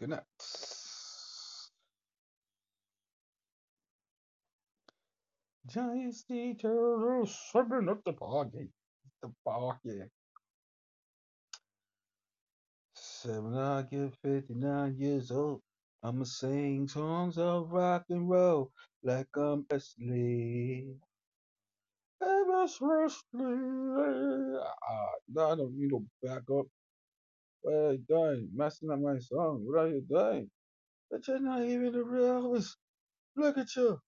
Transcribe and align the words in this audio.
Looking 0.00 0.14
at 0.14 0.24
Giant 5.68 6.14
sea 6.14 6.54
turtles 6.54 7.38
swimming 7.50 7.88
up 7.88 8.02
the 8.04 8.12
party. 8.12 8.70
The 9.22 9.32
party. 9.44 10.02
Seven, 12.96 13.56
I 13.56 13.82
get 13.82 14.14
59 14.22 14.96
years 14.98 15.30
old. 15.30 15.62
I'ma 16.02 16.24
sing 16.24 16.88
songs 16.88 17.38
of 17.38 17.70
rock 17.70 18.06
and 18.10 18.28
roll 18.28 18.72
like 19.04 19.28
I'm 19.36 19.64
Wesley. 19.70 20.96
Elvis 22.20 22.78
Presley. 22.78 24.58
Ah, 24.58 25.12
no, 25.28 25.52
I 25.52 25.54
don't 25.54 25.78
need 25.78 25.92
no 25.92 26.04
backup. 26.20 26.66
What 27.64 27.74
are 27.74 27.92
you 27.94 28.04
doing? 28.08 28.50
Messing 28.56 28.90
up 28.92 29.00
my 29.00 29.18
song. 29.20 29.64
What 29.66 29.80
are 29.84 29.88
you 29.90 30.02
doing? 30.10 30.50
But 31.10 31.28
you're 31.28 31.40
not 31.40 31.62
even 31.64 31.94
a 31.96 32.04
real 32.04 32.42
Elvis. 32.42 32.68
Look 33.36 33.58
at 33.58 33.74
you. 33.76 33.98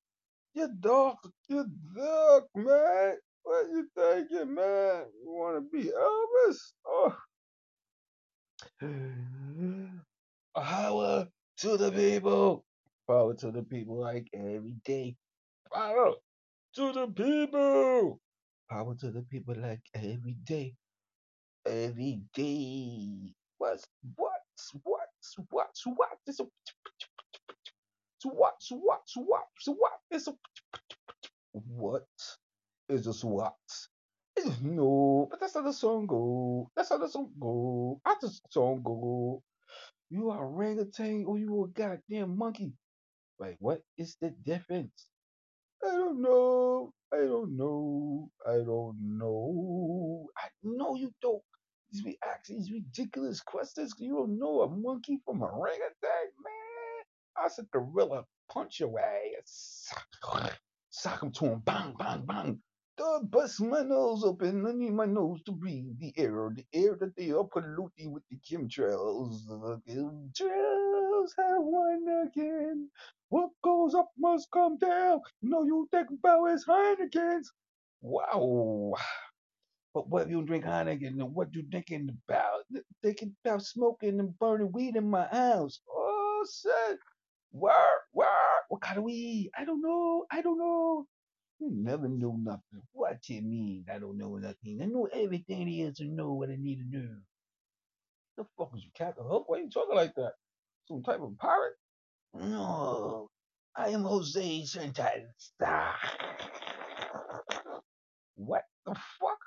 You're 0.54 0.70
dark. 0.80 1.18
You're 1.48 1.66
dark, 1.96 2.44
man. 2.56 3.16
What 3.44 3.66
are 3.66 3.68
you 3.70 3.88
thinking, 3.96 4.54
man? 4.54 5.06
You 5.22 5.30
want 5.32 5.56
to 5.56 5.70
be 5.78 5.90
Elvis? 5.90 6.58
Oh. 6.86 7.16
Power 10.56 11.28
to 11.58 11.76
the 11.78 11.92
people. 11.92 12.64
Power 13.08 13.34
to 13.36 13.52
the 13.52 13.62
people 13.64 14.00
like 14.00 14.28
every 14.34 14.76
day. 14.84 15.16
Power 15.72 16.14
to 16.76 16.92
the 16.92 17.08
people. 17.08 18.20
Power 18.70 18.96
to 19.00 19.12
the 19.12 19.22
people 19.22 19.56
like 19.58 19.82
every 19.94 20.36
day. 20.44 20.74
Every 21.66 22.22
day. 22.34 23.35
What's 23.58 23.84
what's 24.16 24.72
what's 24.84 25.36
what's 25.50 25.82
what? 25.86 26.10
It's 26.26 26.40
a 26.40 26.44
what 28.24 28.54
what 28.70 29.02
what 29.16 29.42
what? 29.66 29.92
It's 30.10 30.28
a 30.28 30.34
what 31.52 32.06
is 32.88 33.06
a 33.06 33.14
SWAT? 33.14 33.54
No, 34.62 35.28
but 35.30 35.40
that's 35.40 35.54
how 35.54 35.62
the 35.62 35.72
song 35.72 36.06
go. 36.06 36.70
That's 36.76 36.90
how 36.90 36.98
the 36.98 37.08
song 37.08 37.30
go. 37.40 38.00
How 38.04 38.16
the 38.20 38.32
song 38.50 38.82
go. 38.84 39.42
You 40.10 40.30
are 40.30 40.44
orangutan 40.46 41.24
or 41.26 41.38
you 41.38 41.64
a 41.64 41.68
goddamn 41.68 42.38
monkey. 42.38 42.72
Like, 43.38 43.56
what 43.60 43.82
is 43.98 44.16
the 44.20 44.30
difference? 44.30 45.06
I 45.84 45.88
don't 45.92 46.22
know. 46.22 46.92
I 47.12 47.18
don't 47.18 47.56
know. 47.56 48.30
I 48.46 48.56
don't 48.58 48.98
know. 49.18 50.28
I 50.38 50.48
know 50.64 50.96
you 50.96 51.12
don't. 51.22 51.42
These 51.96 52.04
be 52.04 52.18
asking 52.26 52.58
these 52.58 52.72
ridiculous 52.72 53.40
questions. 53.40 53.94
You 53.98 54.14
don't 54.16 54.38
know 54.38 54.62
a 54.62 54.70
monkey 54.70 55.20
from 55.24 55.42
a 55.42 55.46
orangutan, 55.46 56.30
man. 56.44 57.04
I 57.44 57.48
said 57.48 57.66
gorilla 57.72 58.24
punch 58.52 58.80
your 58.80 58.94
ass. 59.00 59.88
Sock 60.90 61.22
him 61.22 61.32
to 61.32 61.46
him. 61.46 61.60
Bang, 61.60 61.94
bang, 61.98 62.24
bang. 62.26 62.60
Don't 62.98 63.30
bust 63.30 63.60
my 63.62 63.82
nose 63.82 64.24
open. 64.24 64.66
I 64.66 64.72
need 64.72 64.92
my 64.92 65.06
nose 65.06 65.42
to 65.44 65.52
breathe 65.52 65.98
the 66.00 66.14
air. 66.18 66.50
The 66.54 66.66
air 66.74 66.96
that 67.00 67.16
they 67.16 67.32
are 67.32 67.44
polluting 67.44 68.12
with 68.12 68.24
the 68.30 68.38
chemtrails. 68.38 69.46
The 69.46 69.80
chemtrails 69.88 71.30
have 71.38 71.62
won 71.62 72.28
again. 72.28 72.90
What 73.30 73.50
goes 73.64 73.94
up 73.94 74.10
must 74.18 74.50
come 74.52 74.78
down. 74.78 75.20
You 75.42 75.66
you 75.66 75.88
think 75.92 76.08
about 76.10 76.46
his 76.46 76.66
Heineken's. 76.66 77.52
Wow. 78.02 78.94
But 79.96 80.10
what 80.10 80.28
you 80.28 80.42
drink 80.42 80.66
Heineken 80.66 81.18
and 81.20 81.34
what 81.34 81.54
you 81.54 81.64
thinking 81.72 82.10
about? 82.28 82.64
Thinking 83.02 83.34
about 83.42 83.62
smoking 83.62 84.20
and 84.20 84.38
burning 84.38 84.70
weed 84.70 84.94
in 84.94 85.08
my 85.08 85.26
house. 85.26 85.80
Oh 85.90 86.44
shit. 86.44 86.98
Where? 87.50 87.72
Where? 88.12 88.28
What 88.68 88.82
kind 88.82 88.98
of 88.98 89.04
weed? 89.04 89.52
I 89.58 89.64
don't 89.64 89.80
know. 89.80 90.26
I 90.30 90.42
don't 90.42 90.58
know. 90.58 91.06
You 91.60 91.70
never 91.72 92.08
know 92.08 92.36
nothing. 92.38 92.82
What 92.92 93.26
you 93.30 93.40
mean? 93.40 93.86
I 93.90 93.98
don't 93.98 94.18
know 94.18 94.36
nothing. 94.36 94.80
I 94.82 94.84
know 94.84 95.08
everything 95.10 95.64
there 95.64 95.88
is 95.88 95.96
to 95.96 96.04
know 96.04 96.34
what 96.34 96.50
I 96.50 96.56
need 96.58 96.76
to 96.76 96.84
know. 96.94 97.08
The 98.36 98.44
fuck 98.58 98.72
is 98.76 98.84
you, 98.84 98.90
Captain 98.94 99.24
Hook? 99.26 99.48
Why 99.48 99.60
you 99.60 99.70
talking 99.70 99.96
like 99.96 100.14
that? 100.16 100.32
Some 100.88 101.02
type 101.04 101.22
of 101.22 101.38
pirate? 101.38 101.78
No, 102.34 103.30
I 103.74 103.88
am 103.88 104.02
Jose 104.02 104.66
Sanchez. 104.66 105.52
What 108.34 108.64
the 108.84 108.94
fuck? 108.94 109.38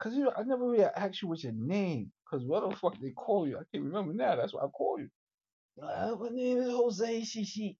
Cause 0.00 0.14
you 0.14 0.30
I 0.36 0.42
never 0.44 0.68
really 0.68 0.84
asked 0.84 1.22
you 1.22 1.28
what's 1.28 1.44
your 1.44 1.52
name. 1.54 2.12
Cause 2.30 2.44
what 2.44 2.68
the 2.68 2.76
fuck 2.76 2.98
they 3.00 3.10
call 3.12 3.48
you? 3.48 3.56
I 3.56 3.62
can't 3.72 3.84
remember 3.84 4.12
now. 4.12 4.36
That's 4.36 4.54
why 4.54 4.62
I 4.62 4.68
call 4.68 4.98
you. 5.00 5.08
Uh, 5.82 6.16
my 6.20 6.28
name 6.30 6.58
is 6.58 6.70
Jose 6.70 7.20
Shishi. 7.22 7.76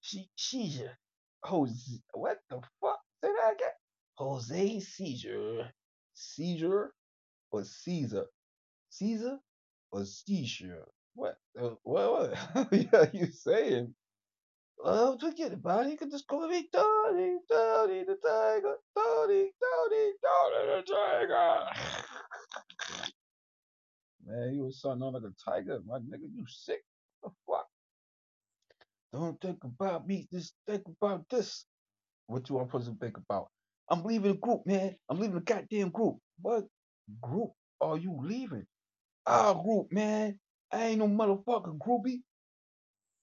She 0.00 0.28
Caesar. 0.36 0.98
Jose. 1.44 2.00
What 2.14 2.38
the 2.50 2.60
fuck? 2.80 3.00
Say 3.22 3.30
that 3.30 3.54
again. 3.54 3.68
Jose 4.16 4.80
Caesar. 4.80 5.70
Caesar 6.14 6.92
or 7.50 7.64
Caesar? 7.64 8.26
Caesar 8.90 9.38
or 9.92 10.04
Caesar? 10.04 10.86
What? 11.14 11.38
Uh, 11.60 11.70
what? 11.82 12.34
What? 12.54 12.72
yeah, 12.72 13.06
you 13.12 13.26
saying? 13.32 13.94
Oh, 14.82 15.18
forget 15.18 15.52
about 15.52 15.86
it. 15.86 15.92
You 15.92 15.98
can 15.98 16.10
just 16.10 16.26
call 16.26 16.48
me 16.48 16.68
Tony, 16.72 17.36
Tony 17.50 18.04
the 18.04 18.16
Tiger, 18.24 18.76
Tony, 18.96 19.50
Tony, 19.60 20.12
Tony 20.24 20.66
the 20.66 20.82
Tiger. 20.86 21.58
Man, 24.26 24.54
you 24.54 24.64
was 24.64 24.80
sounding 24.80 25.12
like 25.12 25.22
a 25.22 25.50
tiger, 25.50 25.80
my 25.86 25.98
nigga. 25.98 26.28
You 26.32 26.44
sick? 26.46 26.80
What 27.20 27.32
the 27.32 27.52
fuck? 27.52 27.66
Don't 29.12 29.40
think 29.40 29.64
about 29.64 30.06
me. 30.06 30.28
Just 30.32 30.54
think 30.66 30.82
about 30.86 31.24
this. 31.30 31.64
What 32.26 32.48
you 32.48 32.54
want 32.56 32.68
supposed 32.68 32.88
to 32.88 32.96
think 33.00 33.16
about? 33.16 33.48
I'm 33.88 34.04
leaving 34.04 34.32
the 34.32 34.38
group, 34.38 34.60
man. 34.66 34.94
I'm 35.08 35.18
leaving 35.18 35.36
the 35.36 35.40
goddamn 35.40 35.90
group. 35.90 36.16
What 36.40 36.64
group 37.20 37.50
are 37.80 37.98
you 37.98 38.16
leaving? 38.22 38.66
Our 39.26 39.54
group, 39.54 39.88
man. 39.90 40.38
I 40.72 40.84
ain't 40.86 40.98
no 41.00 41.08
motherfucking 41.08 41.78
groupie. 41.78 42.20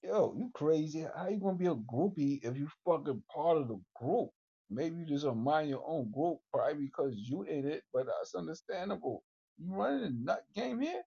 Yo, 0.04 0.34
you 0.38 0.50
crazy. 0.54 1.06
How 1.16 1.28
you 1.28 1.38
gonna 1.40 1.58
be 1.58 1.68
a 1.68 1.76
groupie 1.76 2.40
if 2.44 2.58
you 2.58 2.70
fucking 2.86 3.24
part 3.34 3.58
of 3.58 3.68
the 3.68 3.80
group? 4.02 4.30
Maybe 4.70 4.98
you 4.98 5.06
just 5.06 5.26
don't 5.26 5.44
mind 5.44 5.70
your 5.70 5.84
own 5.88 6.12
group, 6.12 6.40
probably 6.54 6.86
because 6.86 7.16
you 7.18 7.44
in 7.44 7.68
it, 7.68 7.84
but 7.94 8.06
that's 8.08 8.36
understandable. 8.36 9.24
You 9.58 9.74
running 9.74 10.04
a 10.06 10.12
nut 10.12 10.44
game 10.56 10.80
here? 10.82 11.04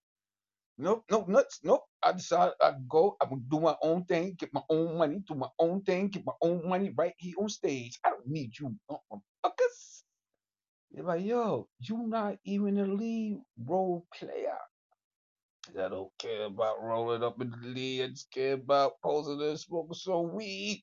Nope, 0.78 1.04
nope, 1.10 1.28
nuts, 1.28 1.60
nope. 1.64 1.84
I 2.02 2.12
decided 2.12 2.54
I'd 2.62 2.88
go, 2.88 3.16
I'm 3.20 3.30
gonna 3.30 3.42
do 3.50 3.60
my 3.60 3.76
own 3.82 4.04
thing, 4.06 4.34
get 4.38 4.52
my 4.54 4.62
own 4.70 4.98
money, 4.98 5.22
do 5.28 5.34
my 5.34 5.48
own 5.58 5.82
thing, 5.82 6.08
get 6.08 6.26
my 6.26 6.32
own 6.42 6.68
money 6.68 6.92
right 6.96 7.14
here 7.18 7.34
on 7.40 7.48
stage. 7.48 7.98
I 8.04 8.10
don't 8.10 8.26
need 8.28 8.52
you 8.58 8.74
motherfuckers. 8.90 10.02
They're 10.92 11.04
like, 11.04 11.24
yo, 11.24 11.68
you 11.80 12.06
not 12.08 12.36
even 12.44 12.78
a 12.78 12.86
lead 12.86 13.40
role 13.66 14.06
player. 14.14 14.58
I 15.78 15.88
don't 15.88 16.10
care 16.18 16.44
about 16.44 16.82
rolling 16.82 17.22
up 17.22 17.40
in 17.40 17.50
the 17.50 17.68
lead. 17.68 18.02
I 18.02 18.06
just 18.08 18.30
care 18.32 18.54
about 18.54 19.00
posing 19.02 19.40
and 19.40 19.58
smoking 19.58 19.94
some 19.94 20.34
weed. 20.34 20.82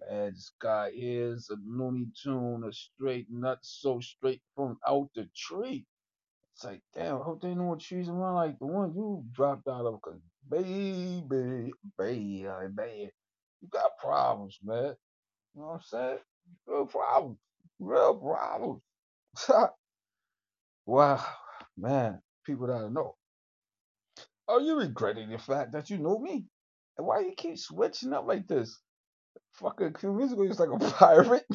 Man, 0.00 0.32
this 0.32 0.50
guy 0.60 0.90
is 0.94 1.50
a 1.50 1.56
Looney 1.66 2.06
Tune, 2.22 2.64
a 2.68 2.72
straight 2.72 3.26
nut, 3.30 3.58
so 3.62 4.00
straight 4.00 4.42
from 4.54 4.78
out 4.86 5.10
the 5.14 5.28
tree. 5.36 5.86
It's 6.54 6.64
like, 6.64 6.82
damn, 6.94 7.16
I 7.16 7.24
hope 7.24 7.42
they 7.42 7.54
know 7.54 7.64
what 7.64 7.80
trees 7.80 8.08
around 8.08 8.34
like 8.34 8.58
the 8.58 8.66
one 8.66 8.94
you 8.94 9.24
dropped 9.32 9.68
out 9.68 9.86
of. 9.86 10.00
Cause 10.02 10.20
baby, 10.48 11.22
baby, 11.28 11.72
baby, 11.98 13.10
you 13.60 13.68
got 13.70 13.98
problems, 13.98 14.58
man. 14.62 14.94
You 15.54 15.60
know 15.60 15.66
what 15.66 15.74
I'm 15.74 15.80
saying? 15.82 16.18
Real 16.66 16.86
problems. 16.86 17.38
Real 17.78 18.14
problems. 18.14 18.82
wow, 20.86 21.24
man, 21.76 22.20
people 22.46 22.66
gotta 22.66 22.90
know. 22.90 23.16
Are 24.48 24.60
you 24.60 24.78
regretting 24.78 25.30
the 25.30 25.38
fact 25.38 25.72
that 25.72 25.90
you 25.90 25.98
know 25.98 26.18
me? 26.18 26.46
And 26.98 27.06
why 27.06 27.20
you 27.20 27.32
keep 27.36 27.58
switching 27.58 28.12
up 28.12 28.26
like 28.26 28.46
this? 28.48 28.78
Fucking 29.54 29.94
few 29.94 30.12
minutes 30.12 30.32
ago, 30.32 30.42
you 30.42 30.48
was 30.50 30.60
like 30.60 30.70
a 30.70 30.78
pirate. 30.94 31.46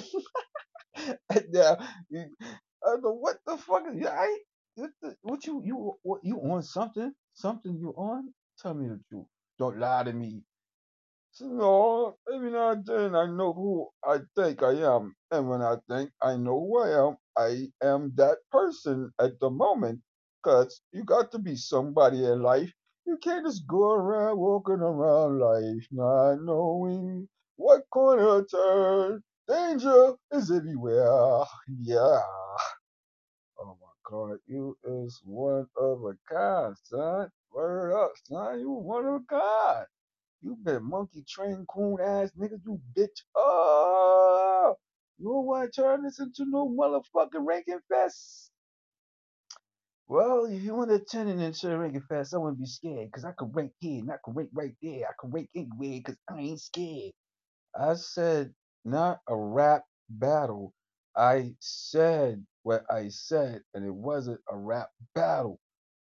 and 1.29 1.45
now, 1.51 1.77
you, 2.09 2.25
I 2.85 2.95
know 3.01 3.13
what 3.13 3.37
the 3.45 3.57
fuck 3.57 3.83
is 3.93 3.99
you. 4.01 4.07
I, 4.07 4.37
what, 4.75 4.91
the, 5.01 5.15
what 5.21 5.45
you 5.45 5.61
you 5.65 5.93
what, 6.03 6.21
you 6.23 6.37
on 6.39 6.63
something? 6.63 7.13
Something 7.33 7.77
you 7.79 7.93
on? 7.97 8.33
Tell 8.61 8.73
me 8.73 8.87
the 8.89 8.99
truth. 9.09 9.27
Don't 9.59 9.79
lie 9.79 10.03
to 10.03 10.13
me. 10.13 10.43
So, 11.31 11.47
no, 11.47 12.17
every 12.33 12.51
now 12.51 12.71
and 12.71 12.85
then 12.85 13.15
I 13.15 13.27
know 13.27 13.53
who 13.53 13.89
I 14.05 14.19
think 14.35 14.63
I 14.63 14.73
am, 14.95 15.15
and 15.31 15.49
when 15.49 15.61
I 15.61 15.77
think 15.89 16.11
I 16.21 16.37
know 16.37 16.59
who 16.59 16.79
I 16.81 17.07
am, 17.07 17.17
I 17.37 17.67
am 17.85 18.13
that 18.15 18.37
person 18.51 19.11
at 19.21 19.39
the 19.39 19.49
moment. 19.49 20.01
You 20.94 21.06
got 21.06 21.31
to 21.33 21.39
be 21.39 21.56
somebody 21.57 22.25
in 22.25 22.42
life. 22.44 22.71
You 23.07 23.18
can't 23.18 23.45
just 23.45 23.68
go 23.68 23.94
around 23.94 24.39
walking 24.39 24.75
around 24.81 25.39
life 25.39 25.88
not 25.92 26.36
knowing 26.44 27.30
what 27.57 27.83
corner 27.92 28.44
to 28.44 28.47
turn. 28.47 29.24
Danger 29.50 30.13
is 30.33 30.51
everywhere. 30.51 31.44
Yeah. 31.81 32.21
Oh 33.59 33.77
my 33.81 33.94
God, 34.12 34.38
you 34.47 34.77
is 34.86 35.21
one 35.25 35.68
of 35.77 36.03
a 36.03 36.13
kind, 36.33 36.75
son. 36.83 37.30
Word 37.53 37.94
up, 37.94 38.12
son. 38.25 38.59
You 38.59 38.71
one 38.71 39.06
of 39.07 39.15
a 39.15 39.21
kind. 39.30 39.88
You 40.42 40.57
been 40.63 40.83
monkey 40.89 41.25
train 41.30 41.65
coon 41.69 42.00
ass 42.01 42.31
nigga, 42.39 42.59
you 42.65 42.81
bitch. 42.97 43.24
Oh, 43.36 44.75
you 45.19 45.25
don't 45.27 45.45
want 45.47 45.74
to 45.74 45.81
turn 45.83 46.03
this 46.03 46.19
into 46.19 46.45
no 46.47 46.69
motherfucking 46.69 47.45
ranking 47.45 47.80
fest. 47.89 48.51
Well, 50.07 50.46
if 50.46 50.62
you 50.63 50.75
want 50.75 50.92
to 50.92 51.00
turn 51.00 51.30
it 51.30 51.40
into 51.44 51.72
a 51.74 51.80
ranking 51.80 52.04
fest, 52.04 52.36
I 52.36 52.38
wouldn't 52.38 52.60
be 52.60 52.68
scared, 52.68 53.12
cause 53.12 53.25
I 53.25 53.34
could 53.34 53.56
rank 53.56 53.74
here 53.80 54.02
and 54.02 54.12
I 54.12 54.18
could 54.24 54.38
rank 54.38 54.52
right 54.54 54.75
there. 54.84 55.07
I 55.07 55.13
could 55.19 55.34
rank 55.34 55.50
anywhere, 55.56 56.02
cause 56.06 56.18
I 56.30 56.40
ain't 56.40 56.62
scared. 56.62 57.13
I 57.80 57.96
said 57.96 58.54
not 58.86 59.19
a 59.30 59.36
rap 59.36 59.84
battle. 60.10 60.74
I 61.16 61.54
said 61.62 62.46
what 62.63 62.86
I 62.92 63.10
said, 63.10 63.62
and 63.74 63.86
it 63.86 63.94
wasn't 63.96 64.42
a 64.52 64.57
rap 64.57 64.90
battle. 65.16 65.60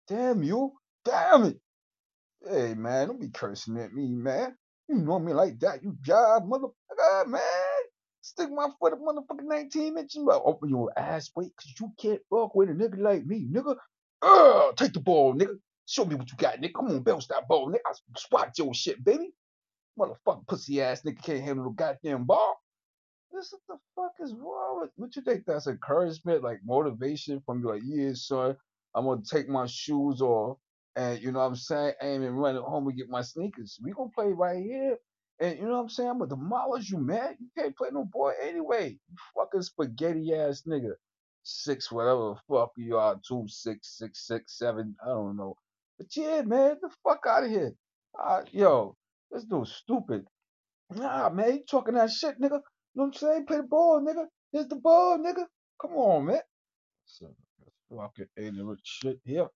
Damn 0.07 0.43
you! 0.43 0.73
Damn 1.05 1.45
it! 1.45 1.59
Hey 2.49 2.73
man, 2.75 3.07
don't 3.09 3.21
be 3.21 3.29
cursing 3.29 3.79
at 3.79 3.93
me, 3.93 4.09
man. 4.09 4.55
You 4.89 4.97
know 4.97 5.19
me 5.19 5.33
like 5.33 5.59
that, 5.61 5.83
you 5.83 5.97
job 6.01 6.49
motherfucker, 6.49 7.27
man. 7.27 7.41
Stick 8.21 8.49
my 8.51 8.69
foot 8.79 8.93
up 8.93 8.99
motherfucking 9.01 9.45
19 9.47 9.97
inches. 9.97 10.23
Open 10.29 10.69
your 10.69 10.91
ass, 10.97 11.31
wait, 11.35 11.51
cause 11.57 11.73
you 11.79 11.91
can't 12.01 12.21
fuck 12.29 12.55
with 12.55 12.69
a 12.69 12.73
nigga 12.73 12.99
like 12.99 13.25
me, 13.25 13.47
nigga. 13.51 13.75
Ugh, 14.21 14.75
take 14.75 14.93
the 14.93 14.99
ball, 14.99 15.33
nigga. 15.35 15.57
Show 15.87 16.05
me 16.05 16.15
what 16.15 16.31
you 16.31 16.37
got, 16.37 16.61
nigga. 16.61 16.73
Come 16.75 16.87
on, 16.87 17.03
bounce 17.03 17.27
that 17.27 17.47
ball, 17.47 17.69
nigga. 17.69 17.79
I 17.87 17.93
spot 18.17 18.57
your 18.57 18.73
shit, 18.73 19.03
baby. 19.03 19.33
Motherfucking 19.99 20.47
pussy 20.47 20.81
ass 20.81 21.03
nigga 21.03 21.23
can't 21.23 21.41
handle 21.43 21.65
the 21.65 21.71
goddamn 21.71 22.25
ball. 22.25 22.55
This 23.31 23.53
what 23.53 23.61
the 23.67 23.77
fuck 23.95 24.13
is 24.25 24.33
wrong 24.35 24.81
with 24.81 24.91
what 24.95 25.15
you 25.15 25.21
think 25.21 25.45
that's 25.45 25.67
encouragement, 25.67 26.43
like 26.43 26.59
motivation 26.65 27.41
from 27.45 27.61
you 27.61 27.69
like, 27.69 27.81
yeah, 27.85 28.11
son, 28.13 28.57
I'm 28.95 29.05
gonna 29.05 29.21
take 29.29 29.49
my 29.49 29.65
shoes 29.67 30.21
off 30.21 30.57
and 30.95 31.21
you 31.21 31.31
know 31.31 31.39
what 31.39 31.45
I'm 31.45 31.55
saying, 31.55 31.93
aim 32.01 32.23
and 32.23 32.39
run 32.39 32.55
home 32.57 32.87
and 32.87 32.97
get 32.97 33.09
my 33.09 33.21
sneakers. 33.21 33.79
We 33.83 33.91
gonna 33.91 34.09
play 34.15 34.27
right 34.27 34.63
here. 34.63 34.97
And 35.39 35.59
you 35.59 35.65
know 35.65 35.73
what 35.73 35.81
I'm 35.81 35.89
saying? 35.89 36.09
I'm 36.09 36.19
gonna 36.19 36.29
demolish 36.29 36.91
you, 36.91 36.99
man. 36.99 37.37
You 37.39 37.47
can't 37.57 37.77
play 37.77 37.89
no 37.91 38.05
boy 38.05 38.33
anyway. 38.43 38.97
You 39.09 39.17
fucking 39.35 39.63
spaghetti 39.63 40.33
ass 40.33 40.63
nigga. 40.67 40.93
Six, 41.43 41.91
whatever 41.91 42.35
the 42.35 42.35
fuck 42.47 42.71
you 42.77 42.97
are, 42.97 43.19
two, 43.27 43.45
six, 43.47 43.97
six, 43.97 44.27
six, 44.27 44.57
seven, 44.57 44.95
I 45.03 45.09
don't 45.09 45.37
know. 45.37 45.55
But 45.97 46.15
yeah, 46.15 46.41
man, 46.41 46.77
the 46.81 46.89
fuck 47.03 47.21
out 47.27 47.43
of 47.43 47.49
here. 47.49 47.73
Uh, 48.19 48.41
yo, 48.51 48.95
this 49.31 49.45
dude 49.45 49.67
stupid. 49.67 50.25
Nah, 50.93 51.29
man, 51.29 51.53
you 51.53 51.63
talking 51.69 51.95
that 51.95 52.11
shit, 52.11 52.39
nigga. 52.39 52.43
You 52.43 52.49
know 52.95 53.05
what 53.05 53.05
I'm 53.05 53.13
saying? 53.13 53.45
Play 53.45 53.57
the 53.57 53.63
ball, 53.63 54.01
nigga. 54.01 54.25
Here's 54.51 54.67
the 54.67 54.75
ball, 54.75 55.17
nigga. 55.19 55.45
Come 55.81 55.93
on, 55.93 56.25
man. 56.25 56.41
So, 57.05 57.33
fucking 57.95 58.27
ignorant 58.37 58.81
shit 58.83 59.19
here. 59.23 59.47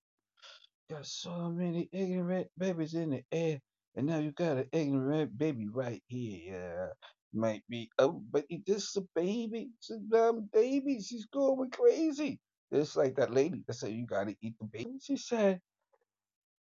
Got 0.90 1.06
so 1.06 1.50
many 1.50 1.90
ignorant 1.92 2.48
babies 2.58 2.94
in 2.94 3.12
the 3.12 3.24
air, 3.32 3.60
and 3.96 4.08
now 4.08 4.20
you 4.20 4.32
got 4.32 4.58
an 4.58 4.70
ignorant 4.72 5.38
baby 5.38 5.68
right 5.68 6.02
here. 6.08 6.54
Yeah. 6.54 6.88
Might 7.36 7.64
be, 7.70 7.90
oh, 8.00 8.24
but 8.32 8.46
this 8.68 8.90
is 8.90 8.98
a 8.98 9.04
baby. 9.16 9.70
It's 9.80 9.92
a 9.92 10.00
dumb 10.12 10.50
baby. 10.54 11.02
She's 11.02 11.28
going 11.28 11.72
crazy. 11.72 12.40
It's 12.72 12.96
like 12.98 13.18
that 13.18 13.34
lady 13.34 13.64
that 13.68 13.76
said 13.76 13.92
you 13.92 14.08
gotta 14.08 14.36
eat 14.42 14.56
the 14.60 14.68
baby. 14.68 15.00
She 15.02 15.18
said, 15.18 15.62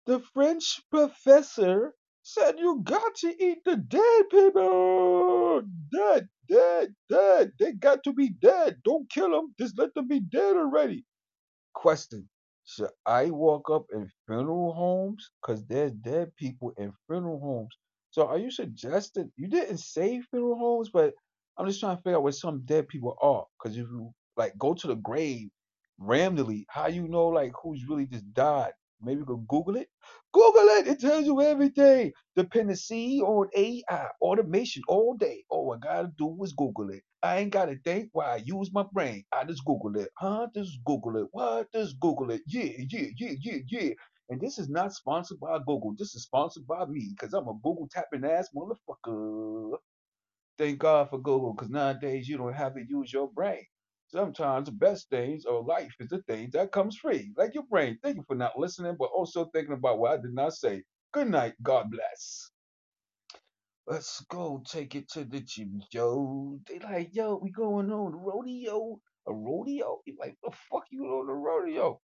the 0.07 0.21
French 0.35 0.81
professor 0.91 1.93
said 2.23 2.59
you 2.59 2.81
got 2.83 3.15
to 3.17 3.29
eat 3.43 3.59
the 3.65 3.77
dead 3.77 4.25
people. 4.31 5.63
Dead, 5.93 6.29
dead, 6.49 6.89
dead. 7.09 7.51
They 7.59 7.73
got 7.73 8.03
to 8.05 8.13
be 8.13 8.29
dead. 8.29 8.77
Don't 8.85 9.09
kill 9.09 9.31
them. 9.31 9.55
Just 9.59 9.79
let 9.79 9.93
them 9.95 10.09
be 10.09 10.21
dead 10.21 10.57
already. 10.57 11.05
Question. 11.73 12.29
Should 12.65 12.91
I 13.05 13.31
walk 13.31 13.69
up 13.71 13.85
in 13.93 14.09
funeral 14.27 14.73
homes? 14.73 15.31
Because 15.41 15.65
there's 15.67 15.93
dead 15.93 16.35
people 16.37 16.73
in 16.77 16.93
funeral 17.07 17.39
homes. 17.39 17.75
So 18.13 18.27
are 18.27 18.39
you 18.39 18.51
suggesting 18.51 19.31
you 19.37 19.49
didn't 19.49 19.79
say 19.79 20.21
funeral 20.31 20.57
homes, 20.57 20.91
but 20.93 21.15
I'm 21.57 21.67
just 21.67 21.81
trying 21.81 21.97
to 21.97 22.03
figure 22.03 22.17
out 22.17 22.23
where 22.23 22.33
some 22.33 22.63
dead 22.65 22.89
people 22.89 23.17
are. 23.21 23.45
Because 23.63 23.77
if 23.77 23.83
you 23.89 24.13
like 24.37 24.57
go 24.59 24.75
to 24.75 24.87
the 24.87 24.95
grave 24.97 25.49
randomly, 25.99 26.65
how 26.69 26.87
you 26.87 27.07
know 27.09 27.27
like 27.29 27.53
who's 27.63 27.85
really 27.89 28.07
just 28.07 28.33
died? 28.33 28.73
Maybe 29.01 29.21
you 29.21 29.25
could 29.27 29.47
Google 29.49 29.77
it. 29.77 29.89
Google 30.33 30.69
it. 30.79 30.87
It 30.87 31.01
tells 31.01 31.25
you 31.27 31.41
everything. 31.41 32.13
Dependency 32.37 33.21
on 33.21 33.49
AI, 33.55 34.07
automation 34.21 34.83
all 34.89 35.15
day. 35.15 35.45
All 35.49 35.73
I 35.73 35.79
gotta 35.79 36.11
do 36.17 36.37
is 36.43 36.53
Google 36.53 36.89
it. 36.91 37.03
I 37.23 37.39
ain't 37.39 37.51
gotta 37.51 37.77
think 37.85 38.09
why 38.13 38.25
I 38.35 38.43
use 38.45 38.71
my 38.73 38.85
brain. 38.93 39.25
I 39.33 39.45
just 39.45 39.65
Google 39.65 39.97
it. 40.01 40.09
Huh? 40.17 40.47
Just 40.55 40.79
Google 40.85 41.17
it. 41.17 41.27
What? 41.31 41.71
Just 41.73 41.99
Google 41.99 42.31
it. 42.31 42.41
Yeah, 42.47 42.71
yeah, 42.89 43.07
yeah, 43.17 43.33
yeah, 43.41 43.57
yeah. 43.69 43.89
And 44.33 44.41
this 44.41 44.57
is 44.57 44.67
not 44.67 44.91
sponsored 44.91 45.39
by 45.39 45.59
Google. 45.59 45.93
This 45.95 46.15
is 46.15 46.23
sponsored 46.23 46.65
by 46.65 46.87
me 46.87 47.09
because 47.11 47.35
I'm 47.35 47.47
a 47.47 47.53
Google 47.53 47.87
tapping 47.91 48.25
ass 48.25 48.49
motherfucker. 48.55 49.77
Thank 50.57 50.79
God 50.79 51.11
for 51.11 51.19
Google 51.19 51.53
because 51.53 51.69
nowadays 51.69 52.27
you 52.27 52.37
don't 52.37 52.53
have 52.53 52.73
to 52.73 52.83
use 52.83 53.13
your 53.13 53.29
brain. 53.29 53.61
Sometimes 54.07 54.65
the 54.65 54.71
best 54.71 55.07
things 55.11 55.45
of 55.45 55.67
life 55.67 55.93
is 55.99 56.09
the 56.09 56.23
things 56.23 56.53
that 56.53 56.71
comes 56.71 56.97
free, 56.97 57.31
like 57.37 57.53
your 57.53 57.65
brain. 57.69 57.99
Thank 58.01 58.15
you 58.15 58.23
for 58.27 58.35
not 58.35 58.57
listening, 58.57 58.95
but 58.97 59.11
also 59.15 59.51
thinking 59.53 59.75
about 59.75 59.99
what 59.99 60.13
I 60.13 60.17
did 60.17 60.33
not 60.33 60.53
say. 60.53 60.81
Good 61.11 61.29
night. 61.29 61.53
God 61.61 61.91
bless. 61.91 62.49
Let's 63.85 64.25
go 64.31 64.63
take 64.67 64.95
it 64.95 65.09
to 65.11 65.25
the 65.25 65.41
gym, 65.41 65.83
yo. 65.91 66.59
They 66.67 66.79
like, 66.79 67.13
yo, 67.13 67.35
we 67.35 67.51
going 67.51 67.91
on 67.91 68.13
a 68.15 68.17
rodeo. 68.17 68.99
A 69.27 69.33
rodeo? 69.33 70.01
You 70.07 70.17
like, 70.19 70.37
the 70.43 70.49
fuck 70.71 70.85
you 70.89 71.05
on 71.05 71.27
the 71.27 71.33
rodeo? 71.33 72.01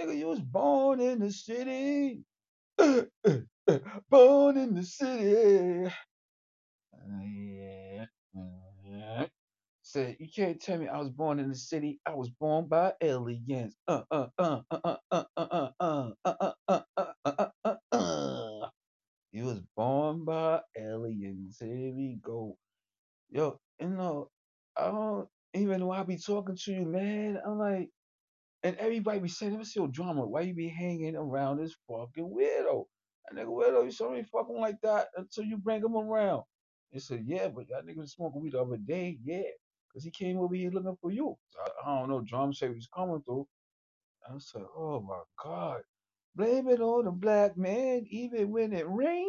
Nigga, 0.00 0.18
you 0.18 0.28
was 0.28 0.40
born 0.40 1.00
in 1.00 1.20
the 1.20 1.30
city. 1.32 2.24
born 4.10 4.56
in 4.58 4.74
the 4.74 4.84
city. 4.84 5.92
Said, 9.82 10.16
you 10.20 10.28
can't 10.34 10.60
tell 10.60 10.78
me 10.78 10.88
I 10.88 10.98
was 10.98 11.10
born 11.10 11.40
in 11.40 11.48
the 11.50 11.54
city. 11.56 12.00
I 12.06 12.14
was 12.14 12.30
born 12.30 12.68
by 12.68 12.94
aliens. 13.02 13.76
Uh 13.88 14.02
uh 14.10 14.28
uh 14.38 14.60
uh 14.70 14.76
uh 14.76 14.96
uh 15.12 15.24
uh 15.36 15.46
uh 15.46 15.68
uh 15.80 16.12
uh 16.24 16.52
uh 16.68 16.82
uh 16.96 17.12
uh 17.26 17.48
uh 17.64 17.76
uh. 17.92 18.68
You 19.32 19.44
was 19.46 19.60
born 19.76 20.24
by 20.24 20.60
aliens. 20.76 21.58
Here 21.60 21.92
we 21.94 22.18
go. 22.22 22.56
Yo, 23.30 23.60
you 23.80 23.88
know, 23.88 24.30
I 24.76 24.86
don't 24.90 25.28
even 25.54 25.80
know 25.80 25.92
I 25.92 26.04
be 26.04 26.18
talking 26.18 26.56
to 26.56 26.72
you, 26.72 26.86
man. 26.86 27.38
I'm 27.46 27.58
like, 27.58 27.90
and 28.64 28.76
everybody 28.78 29.20
be 29.20 29.28
saying, 29.28 29.56
"What's 29.58 29.76
your 29.76 29.88
drama? 29.88 30.26
Why 30.26 30.42
you 30.42 30.54
be 30.54 30.68
hanging 30.68 31.16
around 31.16 31.58
this 31.58 31.76
fucking 31.88 32.24
weirdo?" 32.24 32.86
That 33.30 33.36
nigga 33.36 33.48
weirdo, 33.48 33.84
you 33.84 33.92
saw 33.92 34.10
me 34.12 34.24
fucking 34.24 34.56
like 34.60 34.80
that 34.82 35.08
until 35.16 35.44
you 35.44 35.58
bring 35.58 35.84
him 35.84 35.96
around. 35.96 36.44
They 36.92 37.00
said, 37.00 37.24
"Yeah, 37.26 37.48
but 37.48 37.68
that 37.70 37.86
nigga 37.86 37.98
was 37.98 38.12
smoking 38.12 38.42
weed 38.42 38.54
the 38.54 38.62
other 38.62 38.78
day, 38.78 39.18
yeah, 39.24 39.42
because 39.88 40.04
he 40.04 40.10
came 40.12 40.38
over 40.38 40.54
here 40.54 40.70
looking 40.70 40.96
for 41.02 41.12
you." 41.12 41.36
I, 41.58 41.90
I 41.90 42.00
don't 42.00 42.10
know, 42.10 42.22
drama 42.22 42.54
said 42.54 42.70
he 42.70 42.76
was 42.76 42.88
coming 42.94 43.22
through. 43.22 43.48
I 44.28 44.34
said, 44.38 44.64
"Oh 44.76 45.00
my 45.00 45.22
god." 45.42 45.82
Blame 46.36 46.68
it 46.68 46.80
on 46.80 47.04
the 47.06 47.10
black 47.12 47.56
man, 47.58 48.06
even 48.10 48.50
when 48.52 48.72
it 48.72 48.86
rains. 48.88 49.28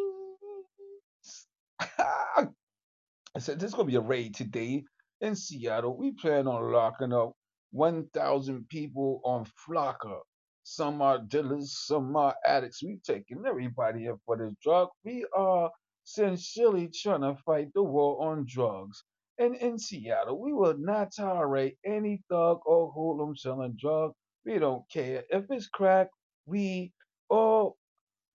I 2.00 3.40
said, 3.40 3.60
"This 3.60 3.74
gonna 3.74 3.86
be 3.86 3.96
a 3.96 4.02
raid 4.02 4.36
today 4.36 4.86
in 5.22 5.36
Seattle. 5.36 5.98
We 5.98 6.12
plan 6.14 6.48
on 6.48 6.72
locking 6.72 7.14
up 7.14 7.34
1,000 7.72 8.68
people 8.70 9.22
on 9.24 9.46
Flakka. 9.68 10.20
Some 10.64 11.02
are 11.02 11.20
dealers, 11.20 11.78
some 11.86 12.16
are 12.16 12.36
addicts. 12.46 12.84
We 12.84 13.00
taking 13.06 13.44
everybody 13.48 14.06
in 14.06 14.18
for 14.26 14.38
this 14.38 14.54
drug. 14.64 14.90
We 15.04 15.26
are 15.36 15.72
sincerely 16.04 16.90
trying 16.90 17.22
to 17.22 17.36
fight 17.46 17.70
the 17.74 17.84
war 17.84 18.30
on 18.30 18.46
drugs. 18.48 19.04
And 19.40 19.56
in 19.56 19.80
Seattle, 19.80 20.40
we 20.40 20.54
will 20.54 20.78
not 20.78 21.14
tolerate 21.16 21.78
any 21.86 22.22
thug 22.30 22.60
or 22.66 22.92
hoodlum 22.92 23.36
selling 23.36 23.76
drugs. 23.80 24.16
We 24.46 24.60
don't 24.60 24.84
care 24.92 25.24
if 25.30 25.46
it's 25.50 25.68
crack, 25.68 26.10
weed, 26.46 26.94
or 27.30 27.76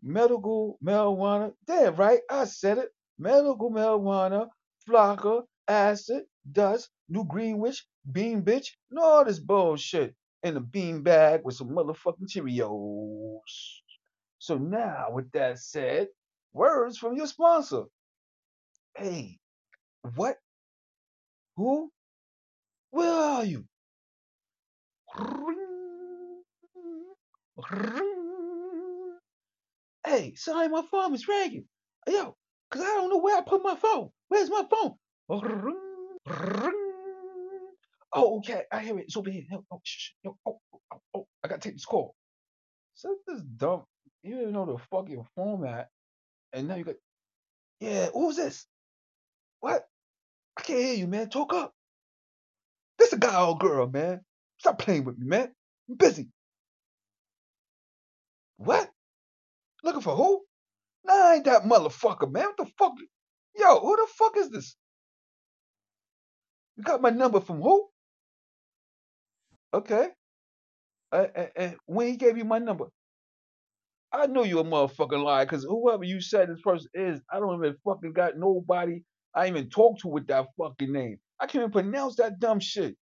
medical 0.02 0.78
marijuana. 0.84 1.52
Damn 1.66 1.96
right, 1.96 2.20
I 2.30 2.44
said 2.44 2.78
it. 2.78 2.90
Medical 3.18 3.70
marijuana, 3.70 4.48
flakka, 4.88 5.42
acid, 5.68 6.24
dust, 6.50 6.90
New 7.08 7.24
Greenwich, 7.24 7.84
bean 8.12 8.42
bitch, 8.42 8.68
and 8.90 8.98
all 8.98 9.24
this 9.24 9.40
bullshit 9.40 10.14
in 10.42 10.56
a 10.56 10.60
bean 10.60 11.02
bag 11.02 11.42
with 11.44 11.56
some 11.56 11.70
motherfucking 11.70 12.28
Cheerios. 12.28 13.80
So 14.38 14.58
now, 14.58 15.06
with 15.12 15.30
that 15.32 15.58
said, 15.58 16.08
words 16.52 16.98
from 16.98 17.16
your 17.16 17.26
sponsor. 17.26 17.84
Hey, 18.96 19.38
what? 20.16 20.36
Who? 21.56 21.90
Where 22.90 23.12
are 23.12 23.44
you? 23.44 23.64
Hey, 30.06 30.34
sorry, 30.36 30.68
my 30.68 30.82
phone 30.90 31.14
is 31.14 31.28
ringing. 31.28 31.64
Yo, 32.06 32.36
cause 32.70 32.82
I 32.82 32.86
don't 32.86 33.10
know 33.10 33.18
where 33.18 33.36
I 33.38 33.42
put 33.42 33.62
my 33.62 33.76
phone. 33.76 34.10
Where's 34.28 34.50
my 34.50 34.64
phone? 34.70 34.94
Oh, 38.16 38.38
okay, 38.38 38.64
I 38.72 38.80
hear 38.80 38.98
it. 39.00 39.06
It's 39.06 39.18
over 39.18 39.30
here. 39.30 39.44
Oh, 39.72 39.80
shh, 39.84 39.98
shh. 39.98 40.12
Oh, 40.26 40.36
Yo, 40.46 40.52
oh, 40.74 40.80
oh, 40.94 41.02
oh, 41.16 41.28
I 41.44 41.48
gotta 41.48 41.62
take 41.62 41.74
this 41.74 41.86
call. 41.86 42.16
So 42.94 43.16
this 43.28 43.42
dumb, 43.42 43.84
You 44.22 44.36
didn't 44.36 44.52
know 44.52 44.66
the 44.66 44.78
fucking 44.90 45.24
format, 45.36 45.88
and 46.52 46.68
now 46.68 46.76
you 46.76 46.84
got 46.84 46.96
yeah. 47.80 48.08
Who's 48.14 48.36
this? 48.36 48.66
What? 49.60 49.84
I 50.58 50.62
can't 50.62 50.80
hear 50.80 50.94
you, 50.94 51.06
man. 51.08 51.30
Talk 51.30 51.54
up. 51.54 51.72
This 52.98 53.12
a 53.12 53.18
guy 53.18 53.42
or 53.44 53.58
girl, 53.58 53.88
man. 53.88 54.20
Stop 54.58 54.78
playing 54.80 55.04
with 55.04 55.18
me, 55.18 55.26
man. 55.26 55.52
I'm 55.88 55.96
busy. 55.96 56.28
What? 58.58 58.90
Looking 59.84 60.02
for 60.02 60.16
who? 60.16 60.42
Nah, 61.04 61.14
I 61.14 61.34
ain't 61.36 61.44
that 61.46 61.64
motherfucker, 61.64 62.30
man. 62.32 62.46
What 62.46 62.58
the 62.58 62.66
fuck? 62.78 62.92
Yo, 63.56 63.80
who 63.80 63.96
the 63.96 64.06
fuck 64.18 64.36
is 64.38 64.50
this? 64.50 64.76
You 66.76 66.84
got 66.84 67.02
my 67.02 67.10
number 67.10 67.40
from 67.40 67.60
who? 67.62 67.88
Okay. 69.74 70.08
Uh, 71.12 71.26
uh, 71.36 71.46
uh, 71.58 71.70
when 71.86 72.08
he 72.08 72.16
gave 72.16 72.38
you 72.38 72.44
my 72.44 72.58
number? 72.58 72.86
I 74.12 74.26
know 74.26 74.44
you 74.44 74.60
a 74.60 74.64
motherfucking 74.64 75.22
liar, 75.24 75.46
because 75.46 75.64
whoever 75.64 76.04
you 76.04 76.20
said 76.20 76.48
this 76.50 76.62
person 76.62 76.88
is, 76.94 77.20
I 77.32 77.40
don't 77.40 77.56
even 77.64 77.76
fucking 77.84 78.12
got 78.14 78.38
nobody 78.38 79.02
I 79.34 79.48
even 79.48 79.70
talk 79.70 80.00
to 80.00 80.08
with 80.08 80.28
that 80.28 80.48
fucking 80.58 80.92
name. 80.92 81.18
I 81.40 81.46
can't 81.46 81.62
even 81.62 81.72
pronounce 81.72 82.16
that 82.16 82.40
dumb 82.40 82.60
shit. 82.60 82.96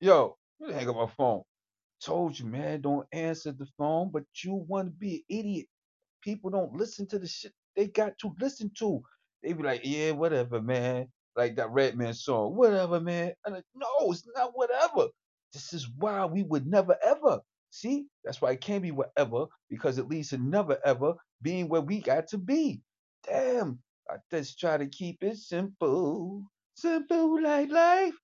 Yo, 0.00 0.36
you 0.60 0.68
hang 0.72 0.88
up 0.88 0.96
my 0.96 1.08
phone. 1.16 1.42
Told 2.04 2.38
you, 2.38 2.46
man, 2.46 2.82
don't 2.82 3.06
answer 3.12 3.52
the 3.52 3.66
phone, 3.78 4.10
but 4.12 4.24
you 4.44 4.54
want 4.68 4.88
to 4.88 4.92
be 4.92 5.24
an 5.30 5.38
idiot. 5.40 5.66
People 6.22 6.50
don't 6.50 6.74
listen 6.74 7.06
to 7.08 7.18
the 7.18 7.28
shit 7.28 7.52
they 7.76 7.88
got 7.88 8.18
to 8.20 8.32
listen 8.40 8.70
to. 8.78 9.02
They 9.42 9.52
be 9.54 9.62
like, 9.64 9.82
yeah, 9.84 10.12
whatever, 10.12 10.62
man. 10.62 11.08
Like 11.36 11.56
that 11.56 11.70
Redman 11.70 12.14
song, 12.14 12.56
whatever, 12.56 13.00
man. 13.00 13.32
And 13.44 13.62
no, 13.74 14.12
it's 14.12 14.26
not 14.36 14.52
whatever. 14.54 15.08
This 15.52 15.72
is 15.72 15.88
why 15.98 16.24
we 16.26 16.42
would 16.42 16.66
never 16.66 16.96
ever. 17.04 17.40
See, 17.70 18.06
that's 18.24 18.40
why 18.40 18.52
it 18.52 18.60
can't 18.60 18.82
be 18.82 18.92
whatever, 18.92 19.46
because 19.68 19.98
it 19.98 20.08
leads 20.08 20.30
to 20.30 20.38
never 20.38 20.78
ever 20.84 21.14
being 21.42 21.68
where 21.68 21.80
we 21.80 22.00
got 22.00 22.28
to 22.28 22.38
be. 22.38 22.80
Damn, 23.26 23.80
I 24.10 24.16
just 24.30 24.60
try 24.60 24.76
to 24.76 24.86
keep 24.86 25.22
it 25.22 25.36
simple. 25.38 26.44
Simple 26.76 27.42
like 27.42 27.70
life. 27.70 28.14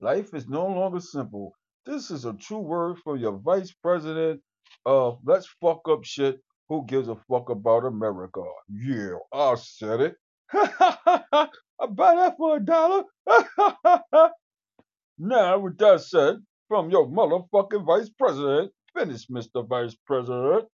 Life 0.00 0.34
is 0.34 0.48
no 0.48 0.66
longer 0.66 1.00
simple. 1.00 1.52
This 1.86 2.10
is 2.10 2.24
a 2.26 2.34
true 2.34 2.58
word 2.58 2.98
from 2.98 3.18
your 3.18 3.38
vice 3.38 3.72
president 3.72 4.42
of 4.84 5.18
let's 5.24 5.48
fuck 5.60 5.82
up 5.88 6.04
shit. 6.04 6.40
Who 6.68 6.84
gives 6.86 7.08
a 7.08 7.16
fuck 7.30 7.48
about 7.48 7.84
America? 7.84 8.42
Yeah, 8.68 9.16
I 9.32 9.54
said 9.56 10.00
it. 10.00 10.16
I 11.80 11.86
buy 11.86 12.14
that 12.16 12.36
for 12.38 12.56
a 12.56 12.60
dollar. 12.60 13.04
now, 15.18 15.58
with 15.60 15.78
that 15.78 16.00
said, 16.02 16.36
from 16.68 16.90
your 16.90 17.08
motherfucking 17.08 17.86
vice 17.86 18.10
president, 18.18 18.72
finish, 18.96 19.26
Mr. 19.28 19.66
Vice 19.68 19.96
President. 20.06 20.64